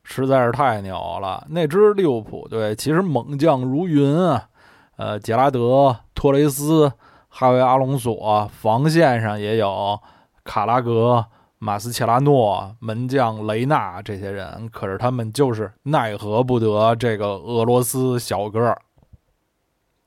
[0.02, 1.46] 实在是太牛了。
[1.48, 4.50] 那支利物浦队其实猛将如云啊，
[4.96, 6.92] 呃，杰拉德、托雷斯、
[7.28, 9.98] 哈维·阿隆索，防线上也有
[10.44, 11.24] 卡拉格。
[11.58, 18.76] 马斯切拉诺、门将雷纳这些人，可是他们就是奈何不得这个俄罗斯小哥。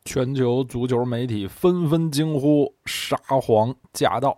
[0.05, 4.37] 全球足球媒体纷纷惊呼：“沙皇驾到！”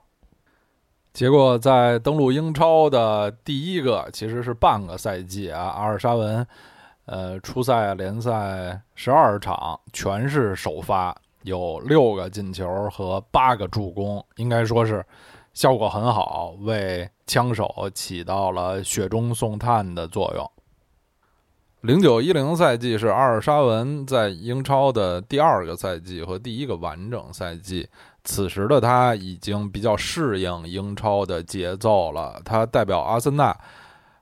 [1.12, 6.48] 结果在登陆英超的第一个，其实是半个赛季啊，阿尔沙文，
[7.06, 15.06] 呃，初赛联赛十二场全是首发，有六个进球和八个助攻，应该说是。
[15.54, 20.50] 效果很好，为枪手起到了雪中送炭的作用。
[21.82, 27.90] 零九一零赛季是阿尔沙文在英超的第二个赛季和第一个完整赛季，
[28.24, 32.40] 此时的他已经比较适应英超的节奏了。
[32.46, 33.58] 他代表阿森纳，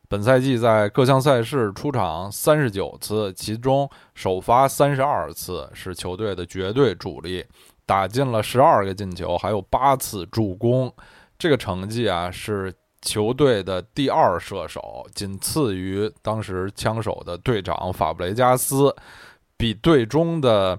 [0.07, 7.45] 本赛季在各项赛事出场三十九次，其中首发三十二次，是球队的绝对主力，
[7.85, 10.89] 打进了十二个进球，还有八次助攻。
[11.39, 12.71] 这个成绩啊，是
[13.01, 18.93] 球队的第二射手，仅次于当时枪手的队长法布雷加斯，
[19.55, 20.77] 比队中的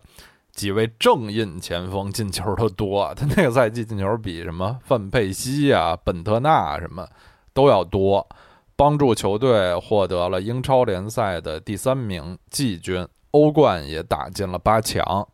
[0.53, 3.15] 几位正印前锋进球都多。
[3.15, 7.09] 他那个赛季进球比什么范佩西啊、本特纳什么
[7.55, 8.29] 都要多，
[8.77, 15.27] 帮助球队获得了英超联赛的第三名季军，欧冠也打进了八强。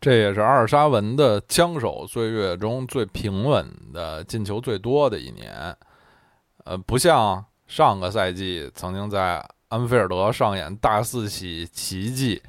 [0.00, 5.76] 这也是阿尔沙文的枪手岁月中最平稳的进球最多的一年，
[6.64, 12.42] 呃，不像上个赛季曾经在安菲尔德上演大四喜奇迹，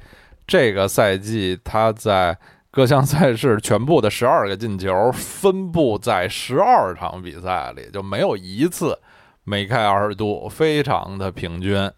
[0.46, 2.36] 这个赛季他在
[2.70, 8.98] 各项赛事全部的十二个进球分布在十二场比赛里，就没有一次
[9.44, 11.90] 梅开二度，非常的平均。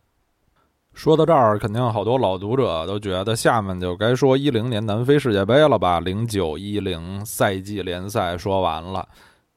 [0.94, 5.98] 说到这儿，肯定好多老读者都觉得下面就该说一零年南非世界杯了吧？
[5.98, 9.06] 零九一零赛季联赛说完了，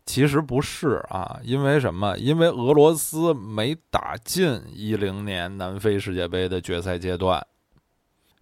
[0.04, 2.18] 其实不是啊，因为什么？
[2.18, 7.46] 因为俄罗斯没打进一零年南非世界杯的决赛阶段，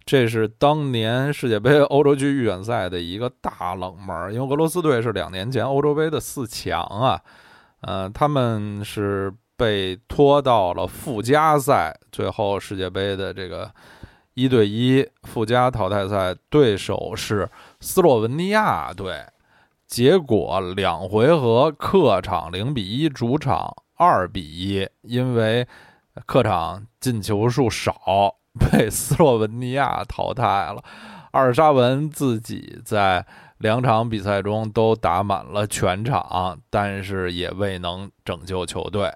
[0.06, 4.32] 这是当年世界杯欧洲区预选赛的一个大冷门。
[4.32, 7.20] 因为俄罗斯队是两年前欧洲杯的四强啊，
[7.82, 9.32] 呃，他们是。
[9.56, 13.70] 被拖到了附加赛，最后世界杯的这个
[14.34, 17.48] 一对一附加淘汰赛，对手是
[17.80, 19.24] 斯洛文尼亚队。
[19.86, 25.66] 结果两回合客场零比一，主场二比一，因为
[26.26, 30.82] 客场进球数少，被斯洛文尼亚淘汰了。
[31.30, 33.24] 阿尔沙文自己在
[33.58, 39.12] 两场比赛中都打满了全场，但是也未能拯救球队。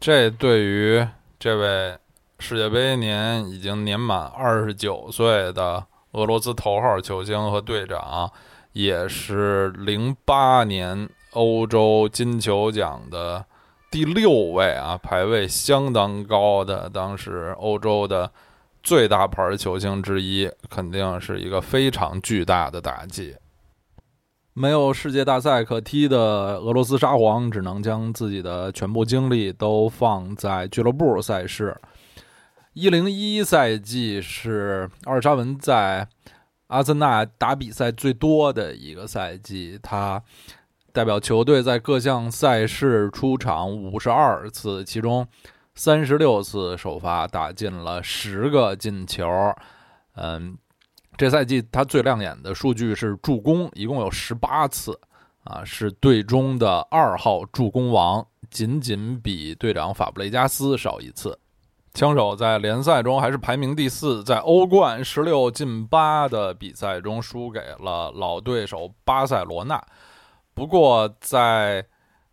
[0.00, 1.06] 这对于
[1.38, 1.94] 这位
[2.38, 8.32] 世界杯年已经年满二十九岁的俄罗斯头号球星和队长，
[8.72, 13.44] 也是零八年欧洲金球奖的
[13.90, 18.32] 第六位啊，排位相当高的，当时欧洲的
[18.82, 23.36] 最大牌球星之一，肯定是一个非常巨大的打击。
[24.60, 31.74] 没有世界大赛可踢的俄罗斯沙皇，只能将自己的全部精力都放在俱乐部赛事。
[32.74, 36.06] 一零一赛季是阿尔沙文在
[36.66, 40.22] 阿森纳打比赛最多的一个赛季，他
[40.92, 45.26] 代表球队在各项赛事出场五十二次，其中
[45.74, 49.26] 三十六次首发，打进了十个进球。
[50.16, 50.58] 嗯。
[51.20, 54.98] 这赛季他最亮眼的数据是助攻，一共有十八次，
[55.44, 61.38] 啊，是队中的二号助攻王，仅仅比队长法布雷加斯少一次。
[61.92, 69.78] 枪手在联赛中还是排名第四，在欧冠十六进八的比赛中输给了老对手巴塞罗那。
[70.54, 71.84] 不过在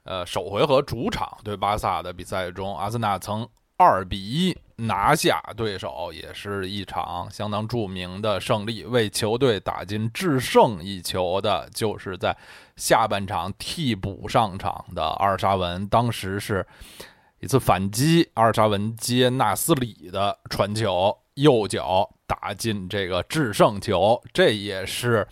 [0.04, 4.58] 呃首回合主场对巴萨的比赛中，阿森纳曾二比一。
[4.80, 12.38] 拿下对手也是一场相当著名的胜利，为球队打进制胜一球的，就是在
[12.76, 15.88] 下半场替补上场的阿尔沙文。
[15.88, 16.66] 当时是
[17.40, 24.22] 一次反击，阿尔沙文接纳斯里的传球，右脚打进这个制胜球。
[24.32, 25.28] 这也是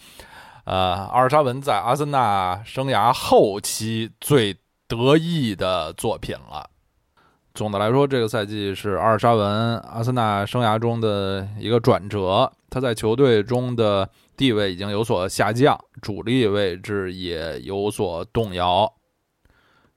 [0.63, 6.67] 呃阿尔沙文在阿森纳生涯后期最得意的作品了。
[7.55, 12.51] 总的来说，这个赛季是阿尔沙文阿森纳生涯中的一个转折。
[12.69, 18.91] 他在球队中的地位已经有所下降，主力位置也有所动摇。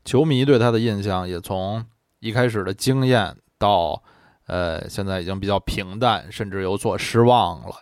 [0.04, 1.84] 球迷对他的印象也从
[2.20, 4.00] 一开始的惊艳到，
[4.46, 7.74] 呃，现在已经比较平淡，甚至有所失望了。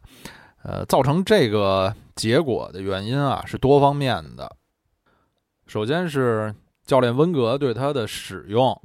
[0.62, 4.50] 呃，造成这个结果的原因啊，是多方面的。
[5.66, 6.54] 首先是
[6.86, 8.80] 教练温格对他的使用。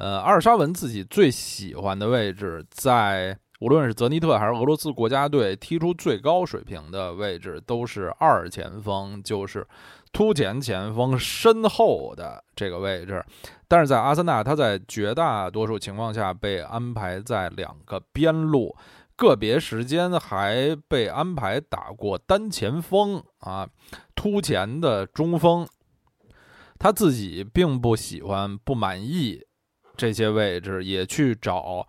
[0.00, 9.66] 呃，阿尔沙文自己最喜欢的位置，在无论是泽尼特还是俄罗斯国家队踢出最高水平的位置，都是二前锋，就是
[10.10, 13.22] 突前前锋身后的这个位置。
[13.68, 18.74] 但是在阿森纳，他在绝大多数情况下被安排在两个边路，
[19.16, 23.68] 个别时间还被安排打过单前锋啊，
[24.14, 25.68] 突前的中锋。
[26.78, 29.42] 他自己并不喜欢，不满意。
[30.00, 31.86] 这些位置也去找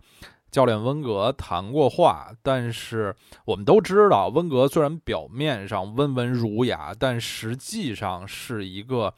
[0.50, 9.14] 教练温格谈过话，但是我们都知道，温格虽然表面上温文儒雅，但实际上是一个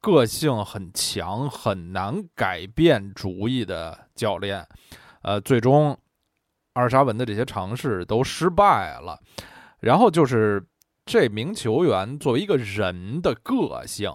[0.00, 4.66] 个性很强、很难改变主意的教练。
[5.20, 5.94] 呃，最终
[6.72, 9.20] 阿尔沙文的这些尝试都失败了。
[9.80, 10.66] 然后就是
[11.04, 14.10] 这名球员作为一个人的个性，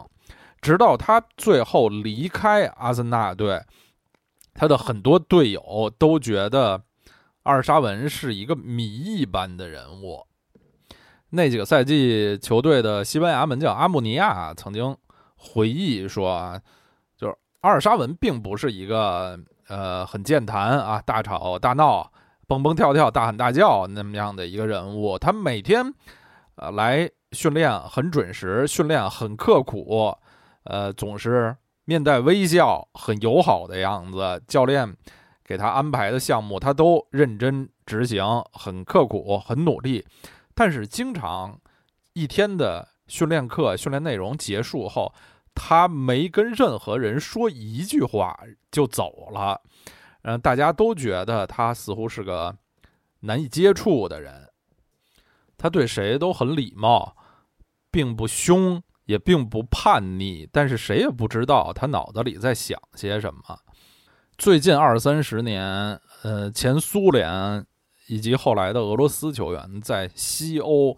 [0.61, 3.61] 直到他最后离开阿森纳队。
[4.57, 6.81] 他的很多队友都觉得
[7.43, 10.25] 阿尔沙文是一个谜一般的人物。
[11.31, 14.95] 那几个赛季，球队的西班牙门将阿穆尼亚曾经
[15.35, 16.61] 回忆说：“啊，
[17.17, 19.37] 就是阿尔沙文并不是一个
[19.67, 22.09] 呃很健谈啊、大吵大闹、
[22.47, 25.19] 蹦蹦跳跳、大喊大叫那么样的一个人物。
[25.19, 25.93] 他每天
[26.55, 30.17] 呃来训练很准时，训练很刻苦，
[30.63, 34.43] 呃总是。”面带微笑，很友好的样子。
[34.47, 34.95] 教练
[35.43, 40.05] 给他安排的项目，他都认真执行，很刻苦，很努力。
[40.53, 41.59] 但是，经常
[42.13, 45.13] 一天的训练课、训练内容结束后，
[45.53, 48.37] 他没跟任何人说一句话
[48.71, 49.61] 就走了。
[50.23, 52.57] 嗯，大家都觉得他似乎是个
[53.19, 54.49] 难以接触的人。
[55.57, 57.15] 他对谁都很礼貌，
[57.91, 58.81] 并不凶。
[59.05, 63.41] 也并不叛逆，但是谁也不知道他脑子里在想些什么。
[64.37, 65.63] 最近二三十年，
[66.23, 67.63] 呃，前苏联
[68.07, 70.97] 以及后来的俄罗斯球员在西欧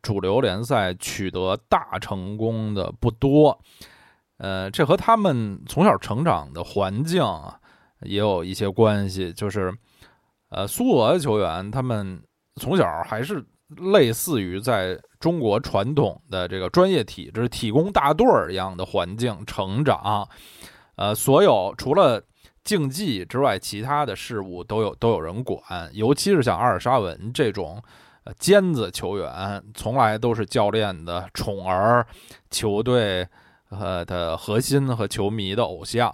[0.00, 3.60] 主流联赛取得大成功的不多。
[4.38, 7.60] 呃，这和他们从小成长的环境啊
[8.00, 9.30] 也有一些关系。
[9.32, 9.72] 就是，
[10.48, 12.20] 呃，苏俄球员他们
[12.56, 13.44] 从小还是
[13.76, 14.98] 类似于在。
[15.22, 20.28] 中国传统的这个专业体制、体工大队儿一样的环境成长，
[20.96, 22.20] 呃，所有除了
[22.64, 25.62] 竞技之外，其他的事物都有都有人管。
[25.92, 27.80] 尤其是像阿尔沙文这种
[28.24, 32.04] 呃尖子球员，从来都是教练的宠儿，
[32.50, 33.24] 球队
[33.70, 36.12] 呃的核心和球迷的偶像。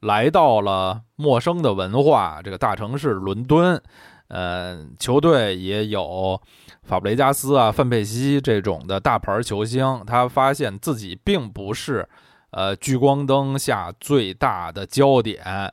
[0.00, 3.82] 来到了陌生的文化这个大城市伦敦，
[4.28, 6.40] 呃，球队也有。
[6.82, 12.06] 法布雷加斯啊，范佩西这种的大牌球星，他发现自己并不是，
[12.50, 15.72] 呃，聚光灯下最大的焦点。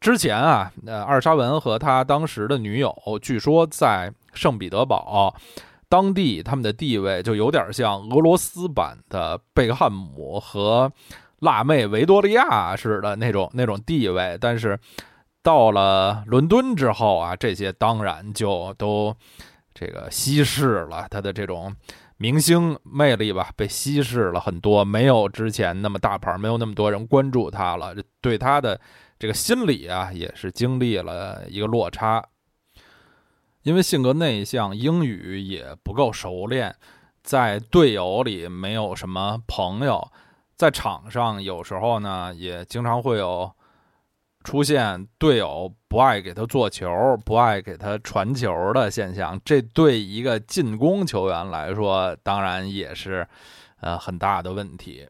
[0.00, 5.36] 之前啊，呃，阿尔沙文和他当时的女友，据说在圣彼得堡
[5.90, 10.90] 当地，他们的地位就有点像俄罗斯版的贝克汉姆和
[11.40, 14.38] 辣妹维多利亚似的那种那种地位。
[14.40, 14.78] 但是
[15.42, 19.16] 到了伦敦之后啊，这些当然就都。
[19.74, 21.74] 这个稀释了他的这种
[22.18, 27.94] 明星魅力吧，被稀释了很多，没有之前那么大牌，没有那么多人关注他了。
[28.20, 28.78] 对他的
[29.18, 32.22] 这个心理啊，也是经历了一个落差。
[33.62, 36.76] 因为性格内向，英语也不够熟练，
[37.22, 40.06] 在队友里没有什么朋友，
[40.54, 43.50] 在场上有时候呢，也经常会有。
[44.44, 46.88] 出现队友不爱给他做球、
[47.24, 53.26] 不爱给他传球的现象，这对一个进攻球员来说，当然也是
[53.80, 55.08] 呃很大的问题。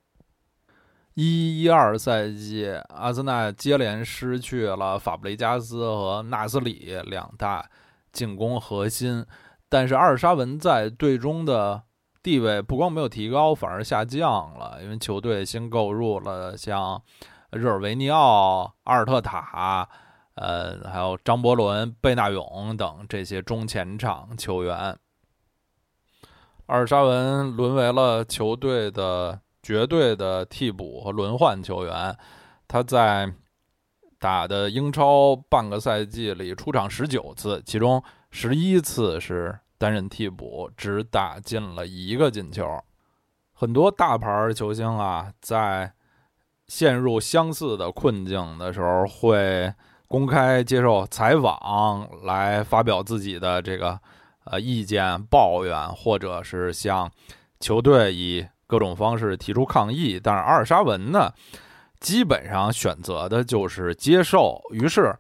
[1.14, 7.64] 一一二赛季，阿森纳接连失去了法布雷加斯和纳斯里两大
[8.12, 9.24] 进攻核心，
[9.68, 11.83] 但是阿尔沙文在队中的
[12.22, 17.03] 地位不光没有提高，反而下降了，因为球队新购入了像。
[17.53, 19.86] 热尔维尼奥、阿尔特塔，
[20.34, 24.98] 呃，还有张伯伦、贝纳永等这些中前场球员，
[26.66, 32.16] 阿尔沙文沦为了球队的绝对的替补和轮换球员。
[32.66, 33.30] 他在
[34.18, 42.82] 打的英超半个赛季里出场十九次，其中十一次是担任替补，只打进了一个进球。
[43.53, 45.92] 很多大牌球星啊，在
[46.74, 49.70] 陷入相似的困境的时候，会
[50.08, 54.00] 公开接受采访，来发表自己的这个
[54.44, 57.10] 呃意见、抱怨，或者是向
[57.60, 60.18] 球队以各种方式提出抗议。
[60.18, 61.30] 但是阿尔沙文呢，
[62.00, 64.58] 基本上选择的就是接受。
[64.70, 65.14] 于是，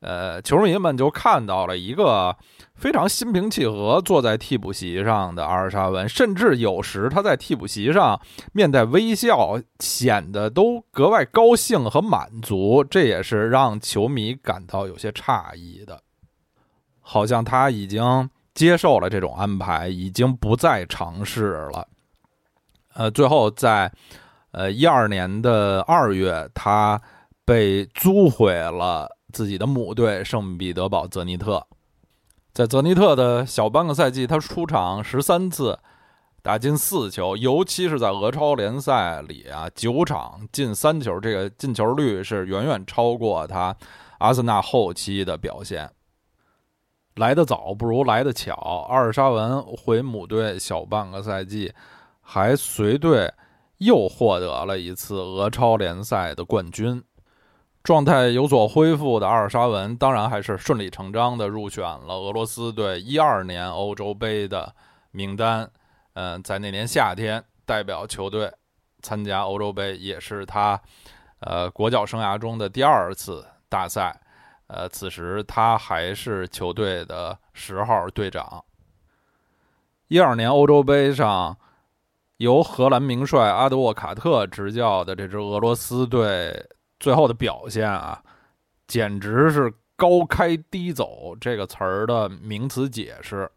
[0.00, 2.34] 呃，球迷们就看到了一个。
[2.76, 8.20] 非常心平气和坐在替补席上的阿尔沙文，甚至有时他在替补席上
[8.52, 12.84] 面带微笑，显得都格外高兴和满足。
[12.84, 15.98] 这也是让球迷感到有些诧异的，
[17.00, 21.88] 好像他已经接受了这种安排，已经不再尝试了。
[22.92, 23.90] 呃，最后在
[24.50, 27.00] 呃一二年的二月，他
[27.44, 31.66] 被租回了自己的母队圣彼得堡泽尼特。
[32.56, 35.78] 在泽尼特的小半个赛季，他出场十三次，
[36.40, 43.76] 打进四球，尤其是在俄超联赛里啊，九场进三球，这个进球率是远远超过他
[44.20, 45.90] 阿森纳后期的表现。
[47.16, 48.54] 来得早不如来得巧，
[48.88, 51.74] 阿尔沙文回母队小半个赛季，
[52.22, 53.30] 还随队
[53.76, 57.04] 又获得了一次俄超联赛的冠军。
[57.86, 64.74] 状态有所恢复的阿尔沙文，当然还是顺理成章的入选了俄罗斯队一二年欧洲杯的
[65.12, 65.70] 名单。
[66.14, 68.52] 嗯，在那年夏天代表球队
[69.02, 70.80] 参加欧洲杯，也是他
[71.38, 74.20] 呃国脚生涯中的第二次大赛。
[74.66, 78.64] 呃，此时他还是球队的十号队长。
[80.08, 81.56] 一二年欧洲杯上，
[82.38, 86.68] 由荷兰名帅阿德沃卡特执教的这支俄罗斯队。
[86.98, 88.22] 最后的表现啊，
[88.86, 93.50] 简直是高开低走这个词儿的名词解释。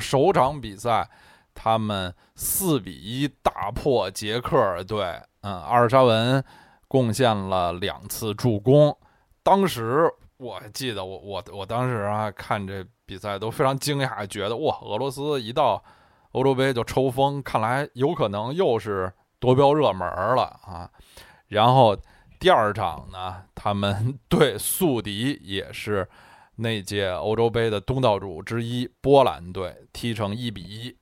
[0.00, 1.08] 首场比赛，
[1.54, 5.04] 他们四比一大破捷克队。
[5.42, 6.42] 嗯，阿尔沙文
[6.88, 8.96] 贡献了两次助攻。
[9.42, 15.82] 当时我记得，我我我当时啊看这比赛都非常惊讶，觉得哇，俄罗斯一到
[16.30, 20.90] 欧洲杯就抽风，看来有可能又是夺标热门了啊。
[21.48, 21.94] 然后。
[22.42, 26.08] 第二场呢，他们对宿敌也是
[26.56, 30.98] 那届欧洲杯的东道主之一波兰队踢成一比一。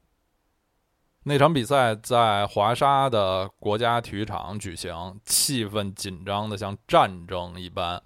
[1.22, 8.02] 那场比赛在华沙的国家体育场举行，气氛紧张的像战争一般。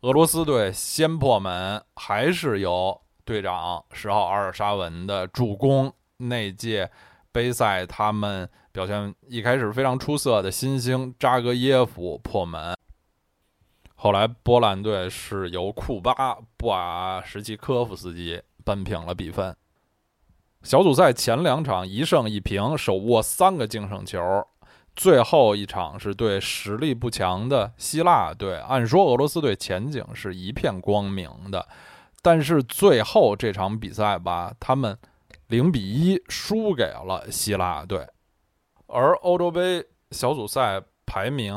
[0.00, 5.94] 俄罗斯队先破门，还是由队长十号阿尔沙文的助攻。
[6.16, 6.90] 那届
[7.30, 8.50] 杯赛他们。
[8.72, 12.74] 表现一开始非常出色的新星扎格耶夫破门，
[13.94, 19.54] 后来波兰队是由库巴布瓦什奇科夫斯基扳平了比分。
[20.62, 24.20] 小组赛前两场一胜一平，手握三个净胜球。
[24.94, 31.66] 最后一场是对实力不强的希腊队，按说俄罗斯队前景是一片光明的，
[32.22, 34.96] 但是最后这场比赛吧，他们
[35.48, 38.06] 零比一输给了希腊队。
[38.92, 41.54] 而欧洲杯小组赛排名，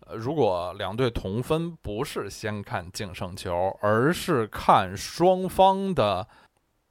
[0.00, 6.28] 呃，如果两队同分，不是先看净胜球，而是看双方的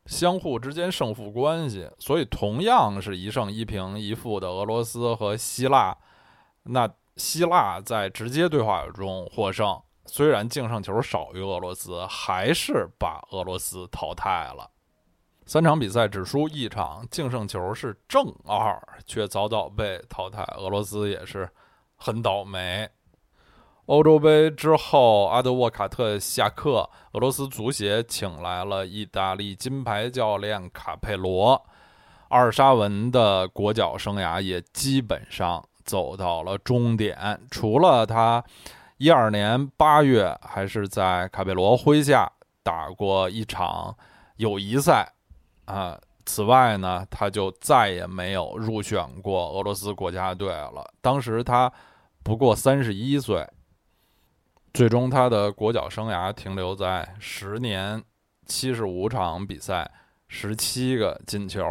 [0.08, 1.90] 相互之间胜负关系。
[2.00, 5.96] 所以，同样是一胜一平一负的俄罗斯和希腊，
[6.64, 14.72] 那希腊在直接对话中获胜，虽然净胜球少于俄罗斯，还是把俄罗斯淘汰了。
[15.48, 20.44] 三场比赛只输一场，净胜球是正二，却早早被淘汰。
[20.58, 21.48] 俄罗斯也是
[21.96, 22.90] 很倒霉。
[23.86, 31.64] 欧洲杯之后，阿德沃卡特下课，俄罗斯足协请来了意大利金牌教练卡佩罗。
[32.30, 38.44] 阿尔沙文的国脚生涯也基本上走到了终点，除了他
[38.98, 42.32] 一二年八月还是在卡佩罗麾下
[42.64, 43.96] 打过一场
[44.38, 45.12] 友谊赛。
[45.66, 50.84] 啊，此外呢，他就再也没有入选过俄罗斯国家队了。
[51.02, 51.72] 当时他
[52.24, 53.48] 不过三十一岁，
[54.74, 58.04] 最终他的国脚生涯停留在十年
[58.46, 59.90] 七十五场比赛，
[60.28, 61.64] 十七个进球。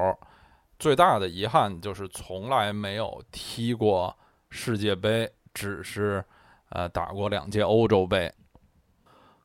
[0.78, 4.16] 最大的遗憾就是从来没有踢过
[4.51, 6.24] 世界杯，只是
[6.70, 8.32] 呃打过两届欧洲杯。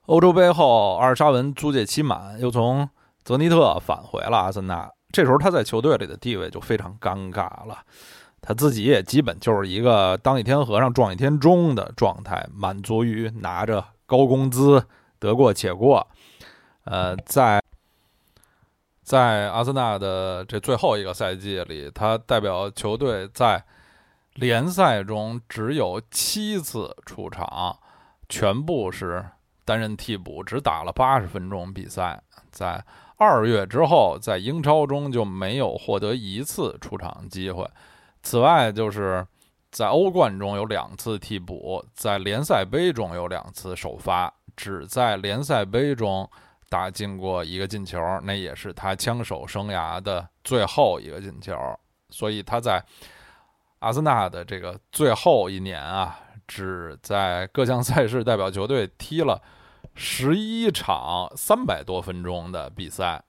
[0.07, 2.89] 欧洲杯后，阿尔沙文租借期满，又从。
[3.23, 7.79] 泽尼特返回了阿森纳，这时候他在球队里的地位就非常尴尬了。
[8.41, 14.83] 他自己也基本就是一个当一天和尚撞一天钟的状态，满足于拿着高工资
[15.19, 16.07] 得过且过。
[16.85, 17.61] 呃，在
[19.03, 23.63] 在阿森纳的这最后一个赛季里，他代表球队在
[24.35, 27.77] 联赛中只有七次出场，
[28.29, 29.25] 全部是
[29.65, 32.21] 担任替补，只打了八十分钟比赛。
[32.49, 32.83] 在
[33.19, 37.69] 二月之后，在英超中就没有获得一次出场机会。
[38.23, 39.27] 此外，就是
[39.71, 46.29] 在欧冠中有两次替补，在联赛杯中有两次首发，只在联赛杯中
[46.69, 51.53] 打进过一个进球，那也是他枪手生涯的最后一个进球。
[52.09, 52.81] 所以他在
[53.79, 56.17] 阿森纳的这个最后一年啊，
[56.47, 59.41] 只在各项赛事代表球队踢了
[60.01, 63.21] 十一场三百多分钟的比赛。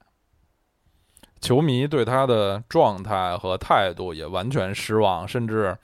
[1.41, 5.77] 球迷对他的状态和态度也完全失望，甚至，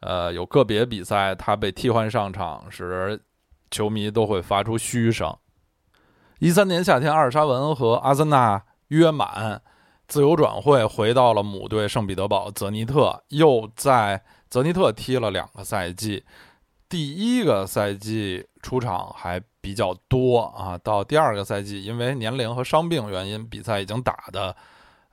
[0.00, 3.20] 呃，有个别比赛他被替换上场时，
[3.70, 5.36] 球迷都会发出嘘声。
[6.38, 9.60] 一三年夏天，阿尔沙文和阿森纳约满
[10.08, 16.24] 自由转会，回到了母队圣彼得堡泽尼特，又在泽尼特踢了两个赛季。
[16.88, 24.56] 第一个赛季出场还比较多啊，到第二个赛季，因为年龄和伤病原因，比赛已经打的。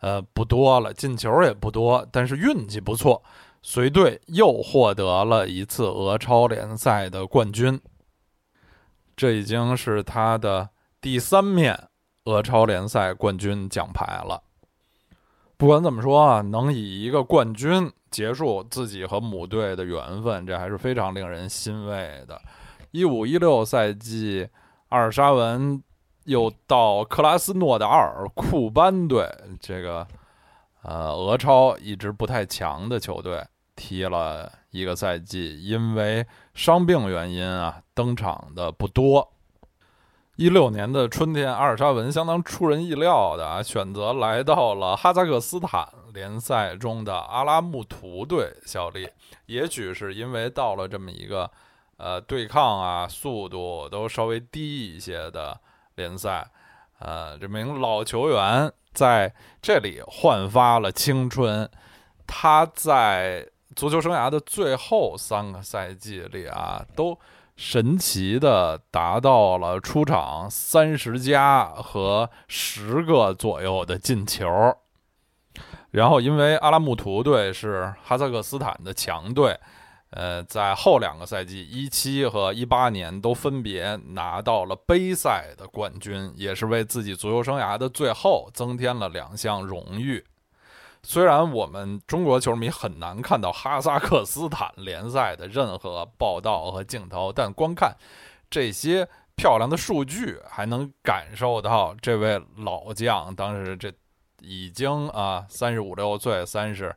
[0.01, 3.21] 呃，不多了，进球也不多，但是运气不错，
[3.61, 7.77] 随队又获得了一次俄超联赛的冠军。
[9.17, 10.69] 这已经是他的
[11.01, 11.89] 第三面
[12.23, 14.41] 俄超联赛冠军奖牌了。
[15.57, 22.41] 不管怎么说啊，能以一个冠军结束自己和母队的缘分，这还是非常令人欣慰的。
[22.91, 24.49] 一五一六赛季，
[24.89, 25.83] 阿尔沙文。
[26.25, 29.27] 又到克拉斯诺达尔库班队
[29.59, 30.05] 这个
[30.83, 33.43] 呃俄超一直不太强的球队
[33.75, 36.23] 踢了一个赛季，因为
[36.53, 39.27] 伤病原因啊登场的不多。
[40.35, 49.09] 一六年的春天，阿尔沙文相当出人意料的啊选择来到了哈萨克斯坦联赛中的阿拉木图队效力，
[49.47, 51.49] 也许是因为到了这么一个
[51.99, 55.59] 呃对抗啊速度都稍微低一些的。
[55.95, 56.49] 联赛，
[56.99, 61.69] 呃，这名老球员在这里焕发了青春。
[62.25, 63.45] 他在
[63.75, 67.19] 足球生涯的最后三个赛季里啊，都
[67.57, 74.47] 神奇的达到了出场三十加和十个左右的进球。
[75.91, 79.59] 然后，因为阿拉木图队是哈萨克斯坦的强队。
[80.11, 90.25] 呃，在后两个赛季，一七和一八年都分别拿到了杯赛的冠军，也是为自己足球生涯的最后增添了两项荣誉。
[91.03, 97.95] 虽然我们中国球迷很难看到哈萨克斯坦联赛的任何报道和镜头，但光看
[98.49, 103.93] 这些漂亮的数据，还能感受到这位老将当时这
[104.41, 106.95] 已经啊三十五六岁、三十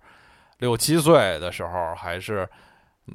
[0.61, 2.49] 六七岁的时候，还是。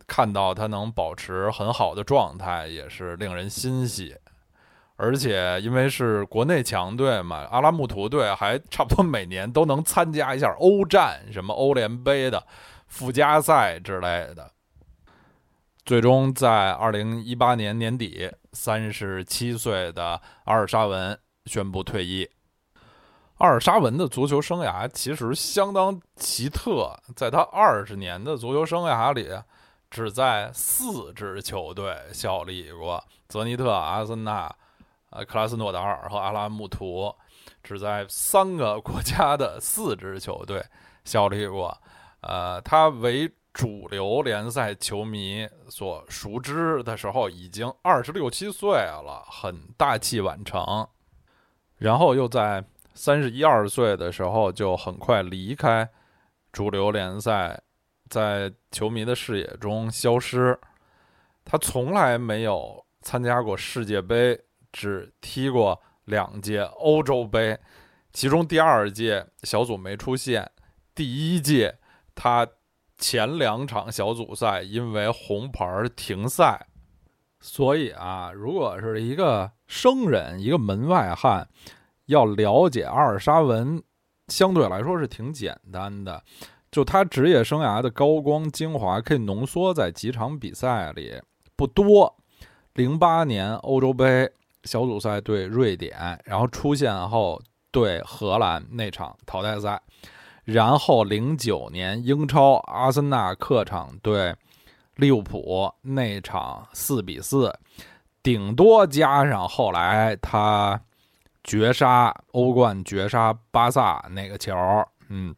[0.05, 4.15] 看到他能保持很好的状态，也是令人欣喜。
[4.99, 12.43] 而且因为是国内强队嘛，阿拉木图队还差不多每年都能参加一下欧战，什么欧联杯的
[12.87, 14.51] 附加赛之类的。
[15.85, 22.27] 最终在二零一八年年底，三十七岁的阿尔沙文宣布退役。
[23.37, 29.29] 阿尔沙文的足球生涯其实相当奇特，在他二十年的足球生涯里。
[29.89, 34.53] 只在四支球队效力过：泽尼特、阿森纳、
[35.09, 37.13] 呃克拉斯诺达尔和阿拉木图，
[37.63, 40.63] 只在三个国家的四支球队
[41.05, 41.75] 效力过。
[42.21, 50.87] 呃，他为主流联赛球迷所熟知的时候，已经二十六七岁了，很大器晚成。
[51.77, 52.63] 然后又在
[52.93, 55.89] 三十一二岁的时候，就很快离开
[56.51, 57.61] 主流联赛。
[58.09, 60.57] 在球迷的视野中消失。
[61.45, 64.39] 他从来没有参加过世界杯，
[64.71, 67.57] 只踢过两届欧洲杯，
[68.11, 70.51] 其中第二届小组没出现，
[70.93, 71.77] 第一届
[72.13, 72.45] 他
[72.97, 76.67] 前两场小组赛因为红牌停赛。
[77.39, 81.47] 所以啊，如果是一个生人，一个门外汉，
[82.07, 83.81] 要了解阿尔沙文，
[84.27, 86.23] 相对来说是挺简单的。
[86.77, 91.19] 就他职业生涯的高光精华，可以浓缩在几场比赛里，
[91.55, 92.15] 不多。
[92.75, 94.31] 零八年欧洲杯
[94.63, 99.81] 小组赛对瑞典，然后出线后对荷兰那场淘汰赛，
[100.43, 104.35] 然后零九年英超阿森纳客场对
[104.97, 107.51] 利物浦那场四比四，
[108.21, 110.79] 顶多加上后来他
[111.43, 114.55] 绝杀欧冠绝杀巴萨那个球，
[115.09, 115.35] 嗯，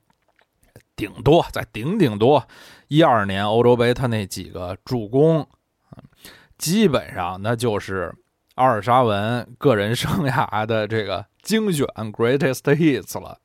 [1.00, 2.45] 顶多再顶顶多
[2.89, 5.47] 一二年欧洲杯他那几个助攻，
[6.58, 8.14] 基本上那就是
[8.56, 13.39] 阿尔沙文个人生涯的这个精选 greatest hits 了。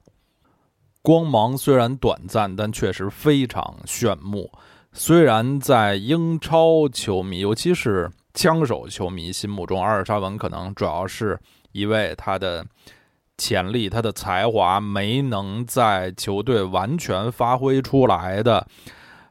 [1.00, 4.50] 光芒虽然短暂，但确实非常炫目。
[4.92, 11.38] 虽然在英超球迷，尤其是枪手球迷心目中，阿尔沙文可能主要是
[11.70, 12.66] 一位他的
[13.38, 18.66] 潜力、他的才华没能在球队完全发挥出来的，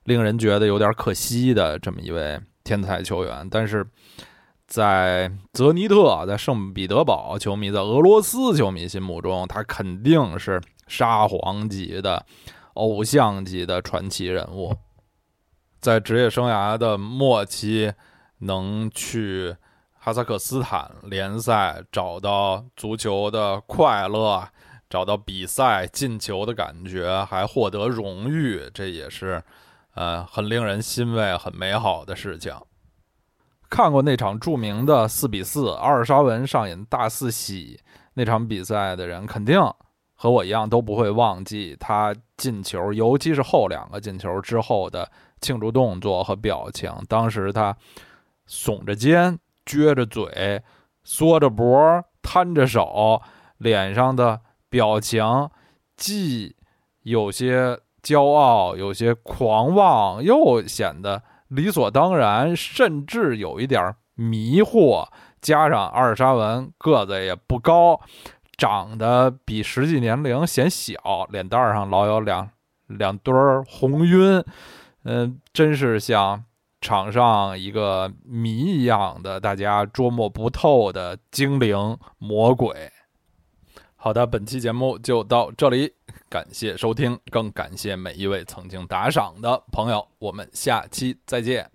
[0.04, 3.48] 令人觉得有点可惜的这么一位天才球员。
[3.50, 3.86] 但是
[4.68, 10.62] 在泽尼特、在圣彼得堡球迷、在俄罗斯球迷心目中，他肯定是。
[10.86, 12.24] 沙皇级的
[12.74, 14.76] 偶像级的传奇人物，
[15.80, 17.94] 在职业生涯的末期，
[18.40, 19.56] 能去
[20.06, 24.46] 哈萨克斯坦联赛找到足球的快乐，
[24.90, 29.42] 找到比赛进球的感觉，还获得荣誉，这也是
[29.94, 32.54] 呃很令人欣慰、很美好的事情。
[33.70, 37.80] 看过那场著名的四比四阿尔沙文上演大四喜
[38.16, 39.58] 那场比赛的人，肯定。
[40.16, 46.94] 和我一样都不会忘记他进球，尤其是后两个进球之后的庆祝动作和表情。
[47.08, 47.74] 当时他
[48.50, 50.62] 耸着肩、撅着嘴、
[51.04, 53.22] 缩着脖、摊着手，
[53.58, 55.50] 脸上的表情
[55.96, 56.56] 既
[57.02, 65.08] 有些骄傲，有些狂妄，又显得理所当然，甚至有一点迷惑。
[65.42, 68.00] 加上阿尔沙文个子也不高。
[68.56, 70.94] 长得比实际年龄显小，
[71.32, 72.48] 脸蛋上老有两
[72.86, 74.42] 两堆儿红晕，
[75.04, 76.46] 嗯，真是像
[76.84, 82.92] 场上一个谜一样的，大家捉摸不透的精灵魔鬼。
[83.96, 85.94] 好的，本期节目就到这里，
[86.30, 91.73] 感谢收听，更感谢每一位曾经打赏的朋友，我们下期再见。